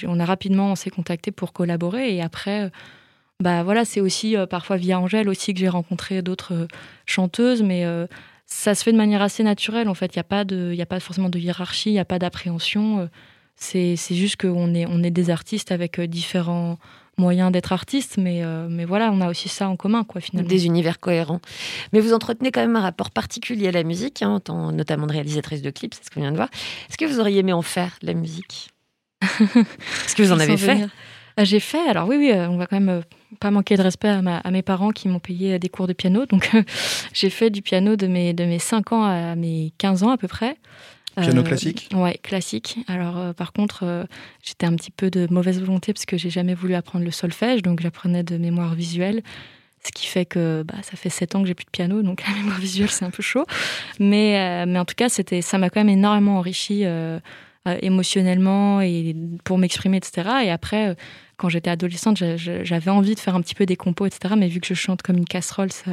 [0.07, 2.15] on a rapidement on s'est contacté pour collaborer.
[2.15, 2.69] Et après, euh,
[3.41, 6.67] bah voilà, c'est aussi euh, parfois via Angèle aussi que j'ai rencontré d'autres euh,
[7.07, 7.85] chanteuses, mais
[8.47, 9.89] ça se fait de manière assez naturelle.
[9.89, 11.99] En fait, il n'y a pas de, y a pas forcément de hiérarchie, il n'y
[11.99, 13.09] a pas d'appréhension.
[13.57, 16.79] c'est juste qu'on est, on est des artistes avec différents
[17.19, 20.49] moyen d'être artiste, mais, euh, mais voilà, on a aussi ça en commun, quoi, finalement.
[20.49, 21.41] Des univers cohérents.
[21.93, 25.07] Mais vous entretenez quand même un rapport particulier à la musique, hein, en tant notamment
[25.07, 26.49] de réalisatrice de clips, c'est ce qu'on vient de voir.
[26.89, 28.71] Est-ce que vous auriez aimé en faire la musique?
[29.23, 30.75] Est-ce que vous en avez fait?
[30.75, 30.89] venir.
[31.37, 33.01] Ah, J'ai fait, alors oui, oui, euh, on va quand même euh,
[33.41, 35.95] pas manquer de respect à, ma- à mes parents qui m'ont payé des cours de
[35.95, 36.27] piano.
[36.27, 36.51] Donc,
[37.15, 40.19] j'ai fait du piano de mes, de mes 5 ans à mes 15 ans à
[40.19, 40.57] peu près.
[41.21, 42.79] Piano classique Ouais, classique.
[42.89, 44.05] Alors, euh, par contre, euh,
[44.43, 47.63] j'étais un petit peu de mauvaise volonté parce que j'ai jamais voulu apprendre le solfège,
[47.63, 49.23] donc j'apprenais de mémoire visuelle.
[49.85, 52.23] Ce qui fait que bah, ça fait 7 ans que j'ai plus de piano, donc
[52.27, 53.45] la mémoire visuelle, c'est un peu chaud.
[53.99, 57.19] Mais, euh, mais en tout cas, c'était, ça m'a quand même énormément enrichi euh,
[57.69, 60.29] euh, émotionnellement et pour m'exprimer, etc.
[60.45, 60.95] Et après, euh,
[61.37, 64.35] quand j'étais adolescente, j'a- j'a- j'avais envie de faire un petit peu des compos, etc.
[64.39, 65.91] Mais vu que je chante comme une casserole, ça,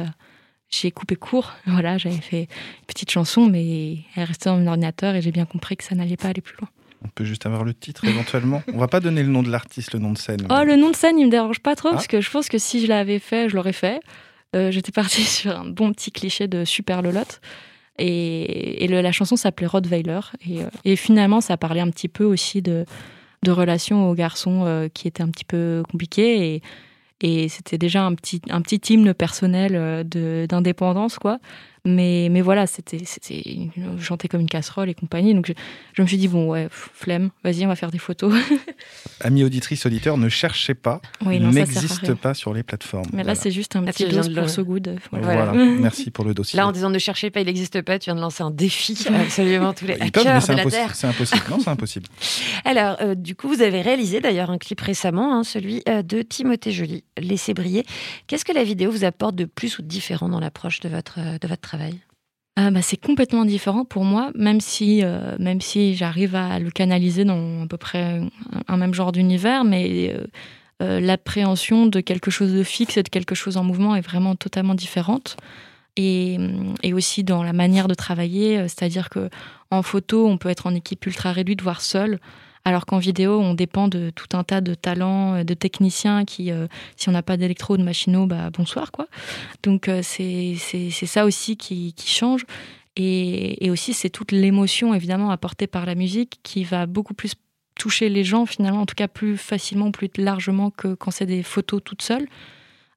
[0.70, 1.52] j'ai coupé court.
[1.66, 5.44] Voilà, j'avais fait une petite chanson, mais elle restait dans mon ordinateur et j'ai bien
[5.46, 6.68] compris que ça n'allait pas aller plus loin.
[7.04, 8.62] On peut juste avoir le titre éventuellement.
[8.74, 10.46] On va pas donner le nom de l'artiste, le nom de scène.
[10.50, 11.94] Oh, le nom de scène, il me dérange pas trop Ah.
[11.94, 14.00] parce que je pense que si je l'avais fait, je l'aurais fait.
[14.54, 17.40] Euh, J'étais partie sur un bon petit cliché de Super Lolotte.
[17.98, 20.20] Et, et le- la chanson s'appelait Rottweiler.
[20.46, 22.84] Et, euh, et finalement, ça parlait un petit peu aussi de,
[23.44, 26.54] de relations aux garçons euh, qui étaient un petit peu compliquées.
[26.56, 26.62] Et,
[27.20, 31.38] et c'était déjà un petit, un petit hymne personnel euh, d'indépendance, quoi.
[31.84, 33.42] Mais, mais voilà, c'était c'était
[34.00, 35.34] chanter comme une casserole et compagnie.
[35.34, 35.52] Donc je,
[35.94, 38.34] je me suis dit, bon, ouais, pff, flemme, vas-y, on va faire des photos.
[39.20, 41.00] Amis auditrices, auditeurs, ne cherchez pas.
[41.24, 43.06] Oui, Il n'existe pas sur les plateformes.
[43.12, 43.34] Mais là, Voilà.
[43.34, 44.96] c'est juste un petit tu viens dos de le- pour So Good.
[45.10, 45.26] Voilà.
[45.52, 45.52] Voilà.
[45.52, 46.56] Merci pour le dossier.
[46.56, 48.98] Là, en disant ne cherchez pas, il n'existe pas, tu viens de lancer un défi
[49.12, 50.94] à absolument tous les Ils hackers de la Terre.
[50.94, 51.42] c'est impossible.
[51.50, 52.06] Non, c'est impossible.
[52.64, 56.22] Alors, euh, du coup, vous avez réalisé d'ailleurs un clip récemment, hein, celui euh, de
[56.22, 57.84] Timothée Joly, Laissez briller.
[58.26, 61.18] Qu'est-ce que la vidéo vous apporte de plus ou de différent dans l'approche de votre,
[61.18, 61.60] euh, de votre
[62.56, 66.70] Ah, bah, c'est complètement différent pour moi, même si, euh, même si j'arrive à le
[66.70, 68.20] canaliser dans à peu près
[68.68, 70.26] un, même genre d'univers, mais euh,
[70.82, 74.34] euh, l'appréhension de quelque chose de fixe et de quelque chose en mouvement est vraiment
[74.34, 75.36] totalement différente.
[75.96, 76.38] Et,
[76.82, 79.28] et aussi dans la manière de travailler, c'est-à-dire que
[79.70, 82.20] en photo, on peut être en équipe ultra réduite, voire seul,
[82.64, 86.50] alors qu'en vidéo, on dépend de tout un tas de talents, euh, de techniciens qui,
[86.50, 89.06] euh, si on n'a pas d'électro ou de machinaux, bah bonsoir quoi.
[89.62, 90.56] Donc euh, c'est
[90.90, 92.44] ça aussi qui, qui change.
[92.96, 97.34] Et, aussi, c'est toute l'émotion évidemment apportée par la musique qui va beaucoup plus
[97.78, 101.42] toucher les gens finalement, en tout cas plus facilement, plus largement que quand c'est des
[101.42, 102.26] photos toutes seules.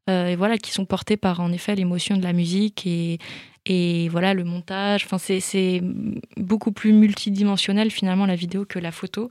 [0.09, 3.19] Et voilà, qui sont portées par en effet l'émotion de la musique et,
[3.65, 5.05] et voilà le montage.
[5.05, 5.81] Enfin, c'est-
[6.37, 9.29] beaucoup plus multidimensionnel finalement la vidéo que la photo.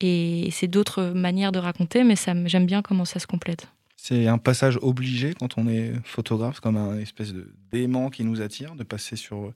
[0.00, 2.14] Et c'est d'autres manières de raconter, mais
[2.46, 3.68] j'aime bien comment ça se complète.
[3.96, 8.40] C'est un passage obligé quand on est photographe, comme un espèce de d'aimant qui nous
[8.40, 9.52] attire, de passer sur,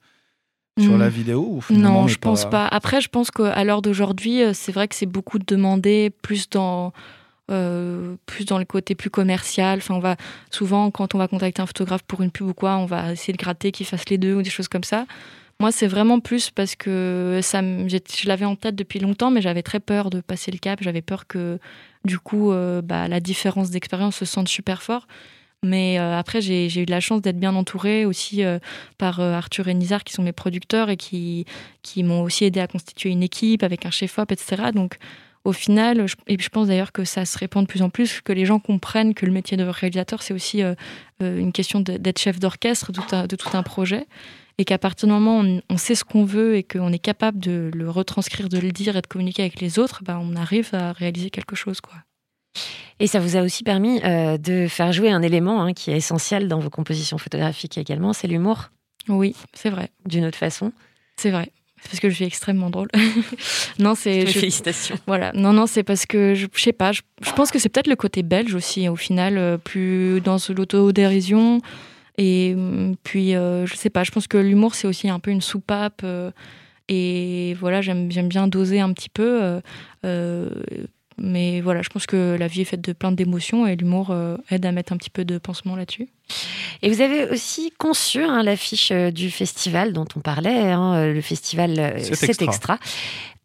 [0.79, 0.99] sur Hmm.
[1.01, 2.67] la vidéo ou Non, je pense pas.
[2.69, 6.93] Après, je pense qu'à l'heure d'aujourd'hui, euh, c'est vrai que c'est beaucoup demandé plus dans
[7.51, 9.79] euh, plus dans le côté plus commercial.
[9.79, 10.17] Enfin, on va
[10.51, 13.33] souvent quand on va contacter un photographe pour une pub ou quoi, on va essayer
[13.33, 15.07] de gratter qu'il fasse les deux ou des choses comme ça.
[15.61, 19.63] Moi, c'est vraiment plus parce que ça, je l'avais en tête depuis longtemps, mais j'avais
[19.63, 20.81] très peur de passer le cap.
[20.83, 21.59] J'avais peur que,
[22.05, 25.07] du coup, euh, bah, la différence d'expérience se sente super fort.
[25.63, 28.43] Mais euh, après, j'ai eu de la chance d'être bien entourée aussi
[28.99, 31.47] par Arthur et Nizar, qui sont mes producteurs et qui,
[31.83, 34.73] qui m'ont aussi aidé à constituer une équipe avec un chef-op, etc.
[34.75, 34.99] Donc,
[35.47, 38.21] au final, je, et je pense d'ailleurs que ça se répand de plus en plus,
[38.21, 40.75] que les gens comprennent que le métier de réalisateur, c'est aussi euh,
[41.23, 44.07] euh, une question d'être chef d'orchestre de, tout un- de tout un projet.
[44.59, 46.99] Et qu'à partir du moment où on, on sait ce qu'on veut et qu'on est
[46.99, 50.35] capable de le retranscrire, de le dire et de communiquer avec les autres, bah, on
[50.35, 51.81] arrive à réaliser quelque chose.
[51.83, 51.95] Quoi.
[52.99, 55.97] Et ça vous a aussi permis euh, de faire jouer un élément hein, qui est
[55.99, 58.71] essentiel dans vos compositions photographiques également, c'est l'humour.
[59.09, 59.91] Oui, c'est vrai.
[60.07, 60.73] D'une autre façon.
[61.19, 61.51] C'est vrai.
[61.83, 62.89] C'est parce que je suis extrêmement drôle.
[63.79, 64.27] non, c'est.
[64.27, 64.97] Félicitations.
[65.07, 65.33] Voilà.
[65.35, 66.93] Non, non, c'est parce que je, je sais pas.
[66.93, 70.39] Je, je pense que c'est peut-être le côté belge aussi, au final, euh, plus dans
[70.57, 71.61] l'autodérision.
[72.19, 74.05] Et hum, puis, euh, je sais pas.
[74.05, 76.01] Je pense que l'humour, c'est aussi un peu une soupape.
[76.05, 76.31] euh,
[76.89, 79.61] et voilà, j'aime bien doser un petit peu.
[80.05, 80.51] euh,
[81.19, 84.15] mais voilà, je pense que la vie est faite de plein d'émotions et l'humour
[84.51, 86.09] aide à mettre un petit peu de pansement là-dessus.
[86.83, 91.13] Et vous avez aussi conçu hein, l'affiche euh, du festival dont on parlait, hein, euh,
[91.13, 92.45] le festival euh, C'est extra.
[92.47, 92.79] extra.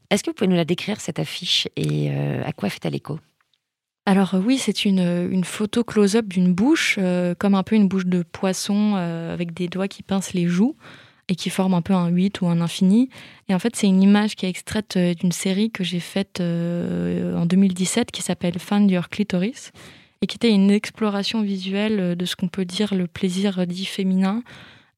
[0.10, 3.18] Est-ce que vous pouvez nous la décrire, cette affiche, et euh, à quoi fait-elle écho
[4.06, 8.06] Alors oui, c'est une, une photo close-up d'une bouche, euh, comme un peu une bouche
[8.06, 10.76] de poisson euh, avec des doigts qui pincent les joues
[11.30, 13.10] et qui forment un peu un 8 ou un infini.
[13.48, 17.38] Et en fait, c'est une image qui est extraite d'une série que j'ai faite euh,
[17.38, 19.72] en 2017 qui s'appelle Find Your Clitoris
[20.22, 23.86] et qui était une exploration visuelle euh, de ce qu'on peut dire le plaisir dit
[23.86, 24.44] féminin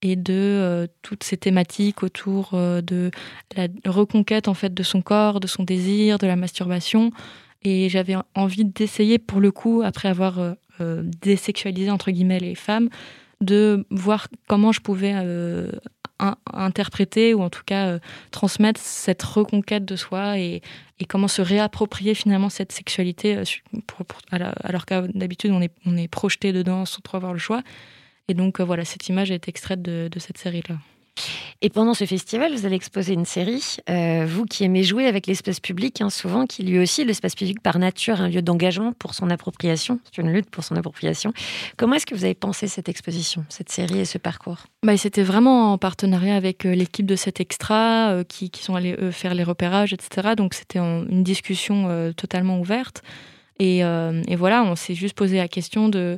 [0.01, 3.09] et de euh, toutes ces thématiques autour euh, de
[3.55, 7.11] la reconquête en fait de son corps, de son désir, de la masturbation.
[7.63, 10.57] Et j'avais envie d'essayer, pour le coup, après avoir
[11.21, 12.89] désexualisé, entre guillemets, les femmes,
[13.39, 15.13] de voir comment je pouvais
[16.20, 17.99] in- interpréter ou en tout cas euh,
[18.32, 20.61] transmettre cette reconquête de soi et,
[21.09, 23.43] comment se réapproprier finalement cette sexualité euh,
[24.64, 27.61] alors qu'à d'habitude on est, on est projeté dedans sans trop avoir le choix.
[28.30, 30.78] Et donc euh, voilà, cette image est extraite de, de cette série-là.
[31.61, 35.28] Et pendant ce festival, vous allez exposer une série, euh, vous qui aimez jouer avec
[35.28, 39.14] l'espace public, hein, souvent, qui lui aussi, l'espace public par nature, un lieu d'engagement pour
[39.14, 41.32] son appropriation, c'est une lutte pour son appropriation.
[41.78, 44.66] Comment est-ce que vous avez pensé cette exposition, cette série et ce parcours?
[44.84, 48.76] Bah, c'était vraiment en partenariat avec euh, l'équipe de cet extra euh, qui, qui sont
[48.76, 50.34] allés eux, faire les repérages, etc.
[50.36, 53.03] Donc c'était une discussion totalement ouverte.
[53.59, 56.17] Et, euh, et voilà, on s'est juste posé la question de,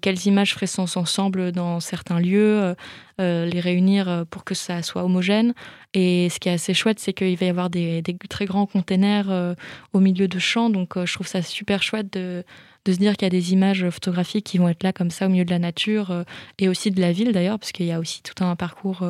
[0.00, 2.74] quelles images feraient sens ensemble dans certains lieux, euh,
[3.20, 5.54] euh, les réunir pour que ça soit homogène.
[5.94, 9.54] Et ce qui est assez chouette, c'est qu'il va y avoir des, très grands containers
[9.92, 10.70] au milieu de champs.
[10.70, 12.44] Donc je trouve ça super chouette de,
[12.84, 15.26] de se dire qu'il y a des images photographiques qui vont être là comme ça
[15.26, 16.24] au milieu de la nature
[16.58, 19.04] et aussi de la ville d'ailleurs, parce qu'il y a aussi tout un parcours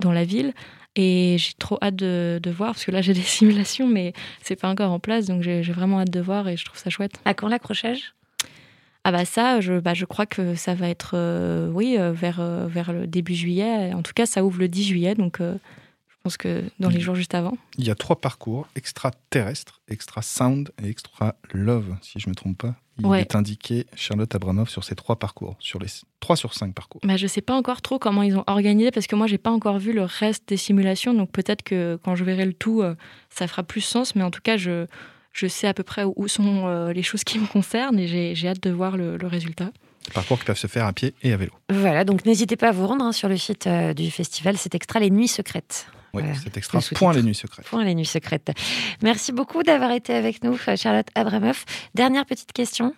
[0.00, 0.54] dans la ville.
[0.96, 4.12] Et j'ai trop hâte de, de voir, parce que là j'ai des simulations, mais
[4.42, 6.90] c'est pas encore en place, donc j'ai vraiment hâte de voir et je trouve ça
[6.90, 7.20] chouette.
[7.24, 8.14] À quand l'accrochage?
[9.04, 12.40] Ah bah ça, je, bah je crois que ça va être, euh, oui, euh, vers,
[12.40, 13.94] euh, vers le début juillet.
[13.94, 15.54] En tout cas, ça ouvre le 10 juillet, donc euh,
[16.08, 17.56] je pense que dans les jours juste avant.
[17.78, 22.32] Il y a trois parcours extra terrestre, extra sound et extra love, si je ne
[22.32, 22.74] me trompe pas.
[23.00, 23.20] Il Ouais.
[23.20, 25.88] est indiqué Charlotte Abramov sur ces trois parcours, sur les
[26.20, 27.00] trois sur cinq parcours.
[27.04, 29.50] Bah, je sais pas encore trop comment ils ont organisé parce que moi j'ai pas
[29.50, 32.94] encore vu le reste des simulations donc peut-être que quand je verrai le tout euh,
[33.30, 34.86] ça fera plus sens mais en tout cas je,
[35.32, 38.34] je sais à peu près où sont euh, les choses qui me concernent et j'ai
[38.34, 39.70] j'ai hâte de voir le, le résultat.
[40.06, 41.52] Des parcours qui peuvent se faire à pied et à vélo.
[41.68, 44.74] Voilà, donc n'hésitez pas à vous rendre hein, sur le site euh, du festival, c'est
[44.74, 45.86] extra Les Nuits Secrètes.
[46.12, 46.78] Oui, Voilà, c'est extra.
[46.80, 46.94] le.
[46.96, 47.66] Point les nuits secrètes.
[47.66, 48.50] Point les nuits secrètes.
[49.02, 51.64] Merci beaucoup d'avoir été avec nous, Charlotte Abramoff.
[51.94, 52.94] Dernière petite question.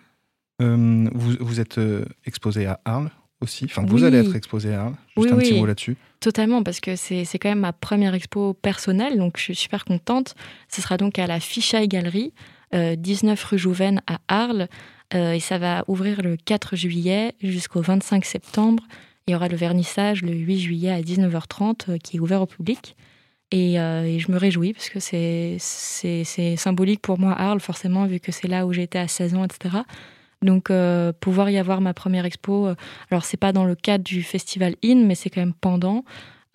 [0.61, 3.09] Euh, vous, vous êtes euh, exposé à Arles
[3.41, 3.65] aussi.
[3.65, 4.05] Enfin, vous Oui.
[4.05, 4.95] allez être exposé à Arles.
[5.17, 5.97] Juste Oui, un petit mot là-dessus.
[6.19, 9.83] Totalement, parce que c'est c'est quand même ma première expo personnelle, donc je suis super
[9.83, 10.35] contente.
[10.69, 12.33] Ce sera donc à la Fichaille Galerie,
[12.73, 14.67] euh, 19 rue Jouven à Arles,
[15.13, 18.83] euh, et ça va ouvrir le 4 juillet jusqu'au 25 septembre.
[19.27, 22.45] Il y aura le vernissage le 8 juillet à 19h30 euh, qui est ouvert au
[22.45, 22.95] public.
[23.51, 27.59] Et, euh, et je me réjouis parce que c'est- c'est c'est symbolique pour moi, Arles,
[27.59, 29.77] forcément, vu que c'est là où été à 16 ans, etc.
[30.41, 32.75] Donc, euh, pouvoir y avoir ma première expo, euh,
[33.11, 36.03] alors c'est pas dans le cadre du festival IN, mais c'est quand même pendant.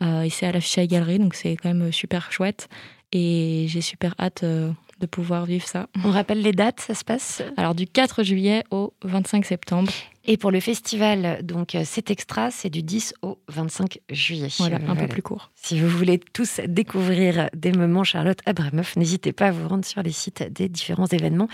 [0.03, 2.69] Euh, et c'est à la Fichaille Galerie, donc c'est quand même super chouette.
[3.12, 5.87] Et j'ai super hâte de pouvoir vivre ça.
[6.05, 7.43] On rappelle les dates, ça se passe?
[7.57, 9.91] Alors, du 4 juillet au 25 septembre.
[10.31, 14.49] Et pour le festival, donc euh, c'est extra, c'est du 10 au 25 juillet.
[14.59, 15.51] Voilà, un peu plus court.
[15.55, 20.03] Si vous voulez tous découvrir des moments Charlotte Abramoff, n'hésitez pas à vous rendre sur
[20.03, 21.49] les sites des différents événements.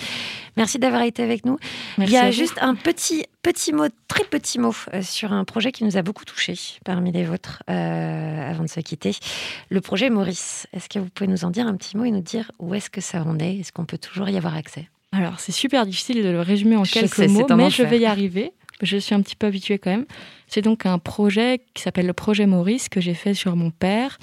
[0.56, 1.56] Merci d'avoir été avec nous.
[1.98, 2.32] Merci Il y a vous.
[2.32, 6.02] juste un petit, petit mot, très petit mot, euh, sur un projet qui nous a
[6.02, 9.12] beaucoup touchés parmi les vôtres euh, avant de se quitter.
[9.70, 10.66] Le projet Maurice.
[10.72, 12.90] Est-ce que vous pouvez nous en dire un petit mot et nous dire où est-ce
[12.90, 13.58] que ça en est?
[13.58, 14.88] Est-ce qu'on peut toujours y avoir accès?
[15.12, 17.70] Alors, c'est super difficile de le résumer en Je quelques sais, mots, mais enfer.
[17.70, 18.52] je vais y arriver.
[18.82, 20.06] Je suis un petit peu habituée quand même.
[20.46, 24.18] C'est donc un projet qui s'appelle le projet Maurice que j'ai fait sur mon père,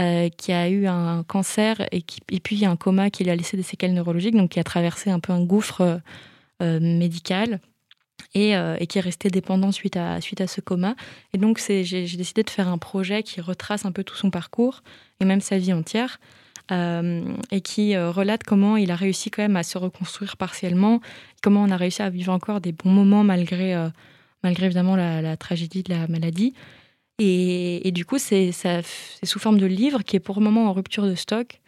[0.00, 3.36] euh, qui a eu un cancer et, qui, et puis un coma qui lui a
[3.36, 6.00] laissé des séquelles neurologiques, donc qui a traversé un peu un gouffre
[6.62, 7.60] euh, médical.
[8.34, 10.94] Et, euh, et qui est resté dépendant suite à, suite à ce coma.
[11.34, 11.82] Et donc, j'ai
[12.16, 14.82] décidé de faire un projet qui retrace un peu tout son parcours
[15.20, 16.18] et même sa vie entière.
[16.70, 21.00] Euh, et qui euh, relate comment il a réussi quand même à se reconstruire partiellement,
[21.42, 23.88] comment on a réussi à vivre encore des bons moments malgré, euh,
[24.44, 26.54] malgré évidemment la, tragédie de la maladie.
[27.18, 28.50] Et, du coup, c'est
[29.22, 31.60] sous forme de livre qui est pour le moment en rupture de stock,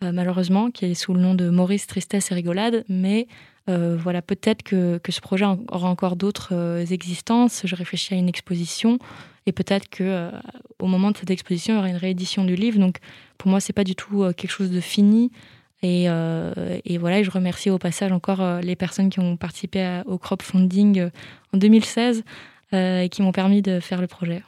[0.00, 2.84] malheureusement, qui est sous le nom de Maurice Tristesse et Rigolade.
[2.88, 3.26] Mais
[3.66, 7.62] voilà, peut-être que, ce projet aura encore d'autres existences.
[7.66, 8.98] Je réfléchis à une exposition
[9.46, 10.30] et peut-être que euh,
[10.78, 12.78] au moment de cette exposition, il y aura une réédition du livre.
[12.78, 12.98] Donc
[13.38, 15.30] pour moi, c'est pas du tout euh, quelque chose de fini.
[15.82, 20.04] Et, euh, et voilà, je remercie au passage encore les personnes qui ont participé à-
[20.06, 21.08] au crowdfunding
[21.52, 22.22] en 2016
[22.72, 24.42] euh, et qui m'ont permis de faire le projet.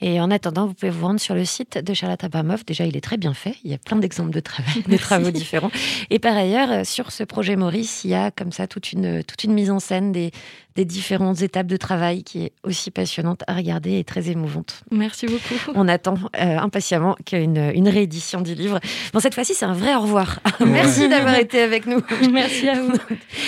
[0.00, 2.64] Et en attendant, vous pouvez vous rendre sur le site de Charlotte Abramoff.
[2.64, 3.56] Déjà, il est très bien fait.
[3.64, 4.40] Il y a plein d'exemples de,
[4.96, 5.70] travaux différents.
[6.10, 9.22] Et par ailleurs, euh, sur ce projet Maurice, il y a comme ça toute une,
[9.24, 10.30] toute une mise en scène des,
[10.76, 14.82] des différentes étapes de travail qui est aussi passionnante à regarder et très émouvante.
[14.90, 15.54] Merci beaucoup.
[15.74, 18.80] On attend euh, impatiemment qu'une une réédition du livre.
[19.12, 20.40] Bon, cette fois-ci, c'est un vrai au revoir.
[20.60, 22.00] Merci d'avoir été avec nous.
[22.32, 22.92] Merci à vous.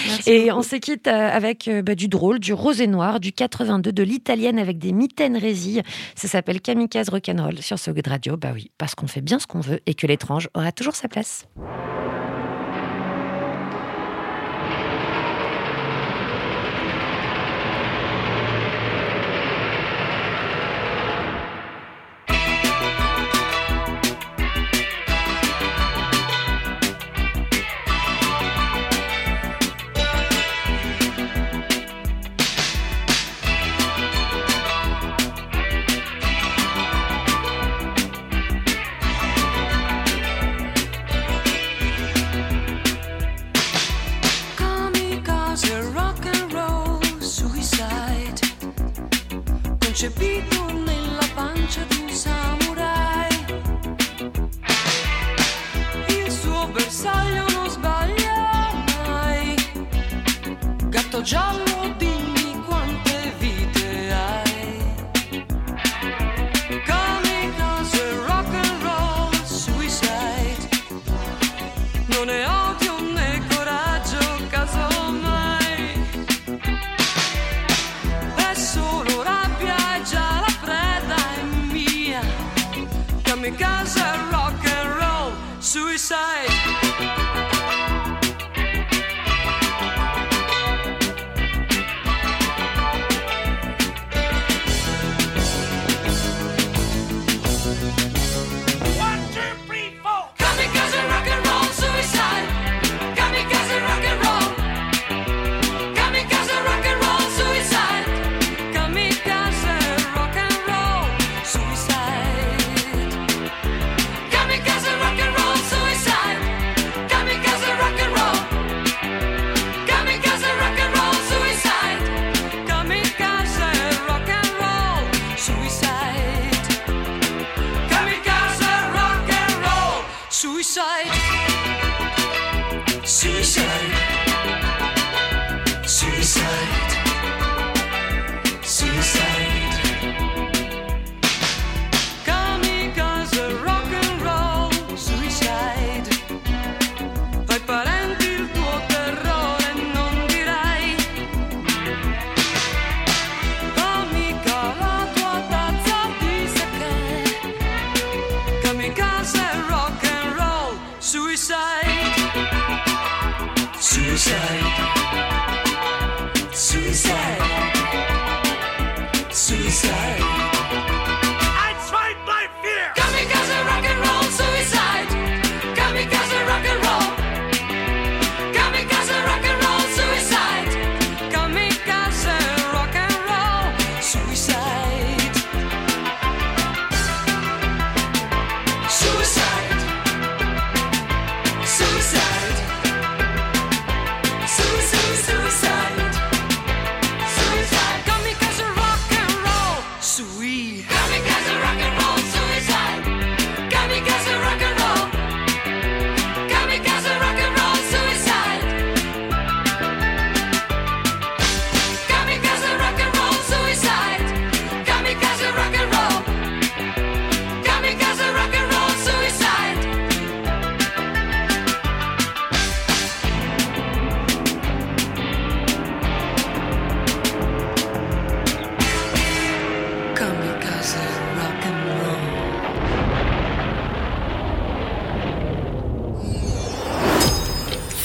[0.09, 0.59] Merci Et beaucoup.
[0.59, 3.93] on se quitte euh, avec euh, bah, du drôle, du rose et noir, du 82,
[3.93, 5.83] de l'italienne avec des mitaines résilles.
[6.17, 8.37] Ça s'appelle Kamikaze Rock'n'Roll sur So Good Radio.
[8.37, 11.09] Bah oui, parce qu'on fait bien ce qu'on veut et que l'étrange aura toujours sa
[11.09, 11.47] place.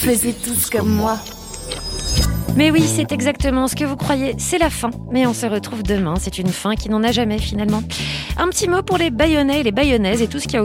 [0.08, 1.18] Faisez tous comme moi.
[2.56, 4.34] Mais oui, c'est exactement ce que vous croyez.
[4.38, 4.88] C'est la fin.
[5.12, 6.14] Mais on se retrouve demain.
[6.18, 7.82] C'est une fin qui n'en a jamais finalement.
[8.38, 10.62] Un petit mot pour les Bayonnais et les Bayonnaises et tout ce qu'il y a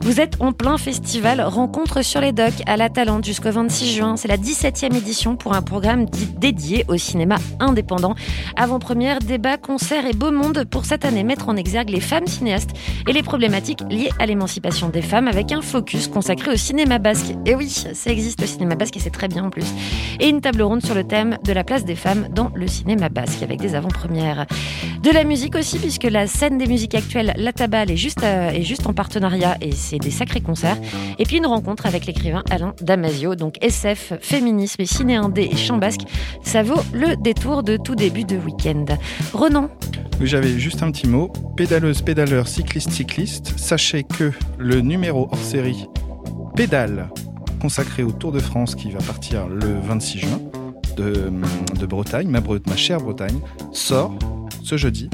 [0.00, 4.16] Vous êtes en plein festival Rencontre sur les docks à la Talente jusqu'au 26 juin.
[4.16, 6.06] C'est la 17e édition pour un programme
[6.38, 8.14] dédié au cinéma indépendant.
[8.56, 12.70] Avant-première, débat, concerts et beau monde pour cette année mettre en exergue les femmes cinéastes
[13.06, 17.34] et les problématiques liées à l'émancipation des femmes avec un focus consacré au cinéma basque.
[17.44, 19.66] Et oui, ça existe le cinéma basque et c'est très bien en plus.
[20.20, 23.10] Et une table ronde sur le thème de la place des femmes dans le cinéma
[23.10, 24.46] basque avec des avant-premières.
[25.02, 28.86] De la musique aussi puisque la scène des musiques actuelles, La Tabale, euh, est juste
[28.86, 30.78] en partenariat et c'est des sacrés concerts.
[31.18, 34.86] Et puis une rencontre avec l'écrivain Alain Damasio, donc SF, féminisme et
[35.38, 36.02] et chant basque.
[36.42, 38.84] Ça vaut le détour de tout début de week-end.
[39.32, 39.68] Ronan,
[40.20, 41.32] Oui, J'avais juste un petit mot.
[41.56, 43.58] Pédaleuse, pédaleur, cycliste, cycliste.
[43.58, 45.86] Sachez que le numéro hors série
[46.56, 47.08] Pédale,
[47.60, 50.40] consacré au Tour de France qui va partir le 26 juin
[50.96, 51.32] de,
[51.86, 53.38] Bretagne, ma, Bre- ma chère Bretagne,
[53.72, 54.14] sort
[54.62, 55.10] ce jeudi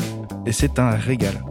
[0.46, 1.42] et c'est un régal.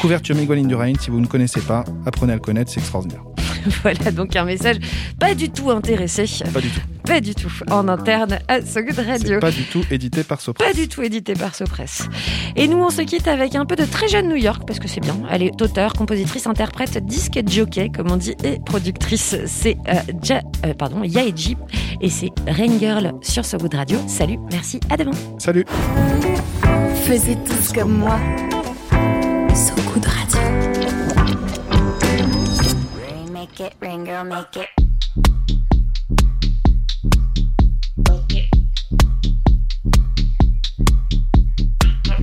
[0.00, 3.22] Couverture Miguel Indurain, si vous ne connaissez pas, apprenez à le connaître, c'est extraordinaire.
[3.82, 4.76] voilà donc un message
[5.18, 6.24] pas du tout intéressé.
[6.52, 6.80] Pas du tout.
[7.04, 7.50] Pas du tout.
[7.70, 9.38] En interne à So Good Radio.
[9.40, 10.64] Pas du tout édité par Sopra.
[10.64, 12.08] Pas du tout édité par Sopress.
[12.56, 14.88] Et nous, on se quitte avec un peu de très jeune New York, parce que
[14.88, 15.16] c'est bien.
[15.30, 19.36] Elle est auteure, compositrice, interprète, disque jockey, comme on dit, et productrice.
[19.46, 21.56] C'est euh, Ja- euh, pardon, Yaeji,
[22.00, 23.98] et c'est Rain Girl sur So Good Radio.
[24.06, 25.10] Salut, merci, à demain.
[25.38, 25.66] Salut.
[27.04, 28.18] Faisez tous comme moi.
[29.54, 29.74] So
[33.30, 34.68] make it, rain, girl, make it.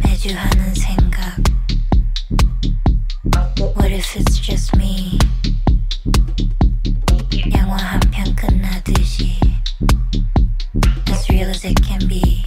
[0.03, 1.38] 매주하는 생각.
[3.75, 5.17] What if it's just me?
[7.53, 9.38] 영화 한 편 끝나듯이.
[11.09, 12.47] As real as it can be.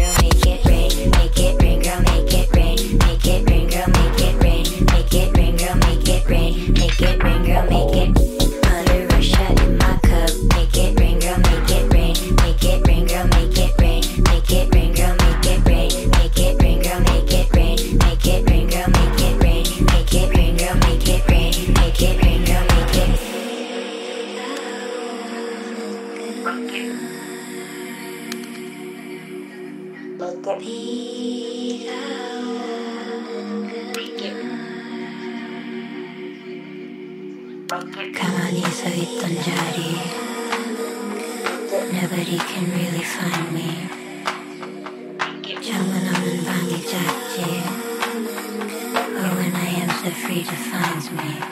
[30.21, 30.61] Blanket.
[38.13, 39.89] Kamani Savi Tanjari.
[41.93, 43.69] Nobody can really find me.
[49.21, 51.50] When oh, I am so free defines me.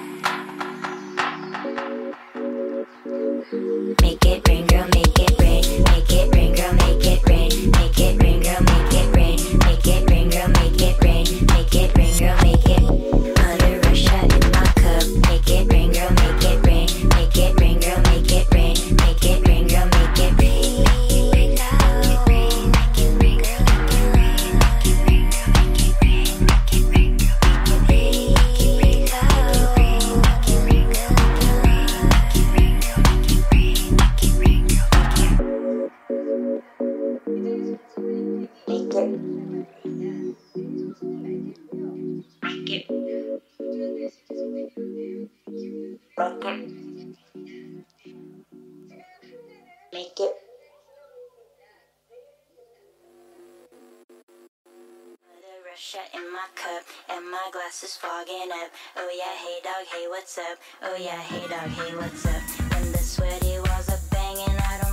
[57.70, 58.72] glass is fogging up.
[58.98, 60.58] Oh yeah, hey dog, hey what's up?
[60.82, 62.42] Oh yeah, hey dog, hey what's up?
[62.74, 64.89] When the sweaty walls are banging, I don't.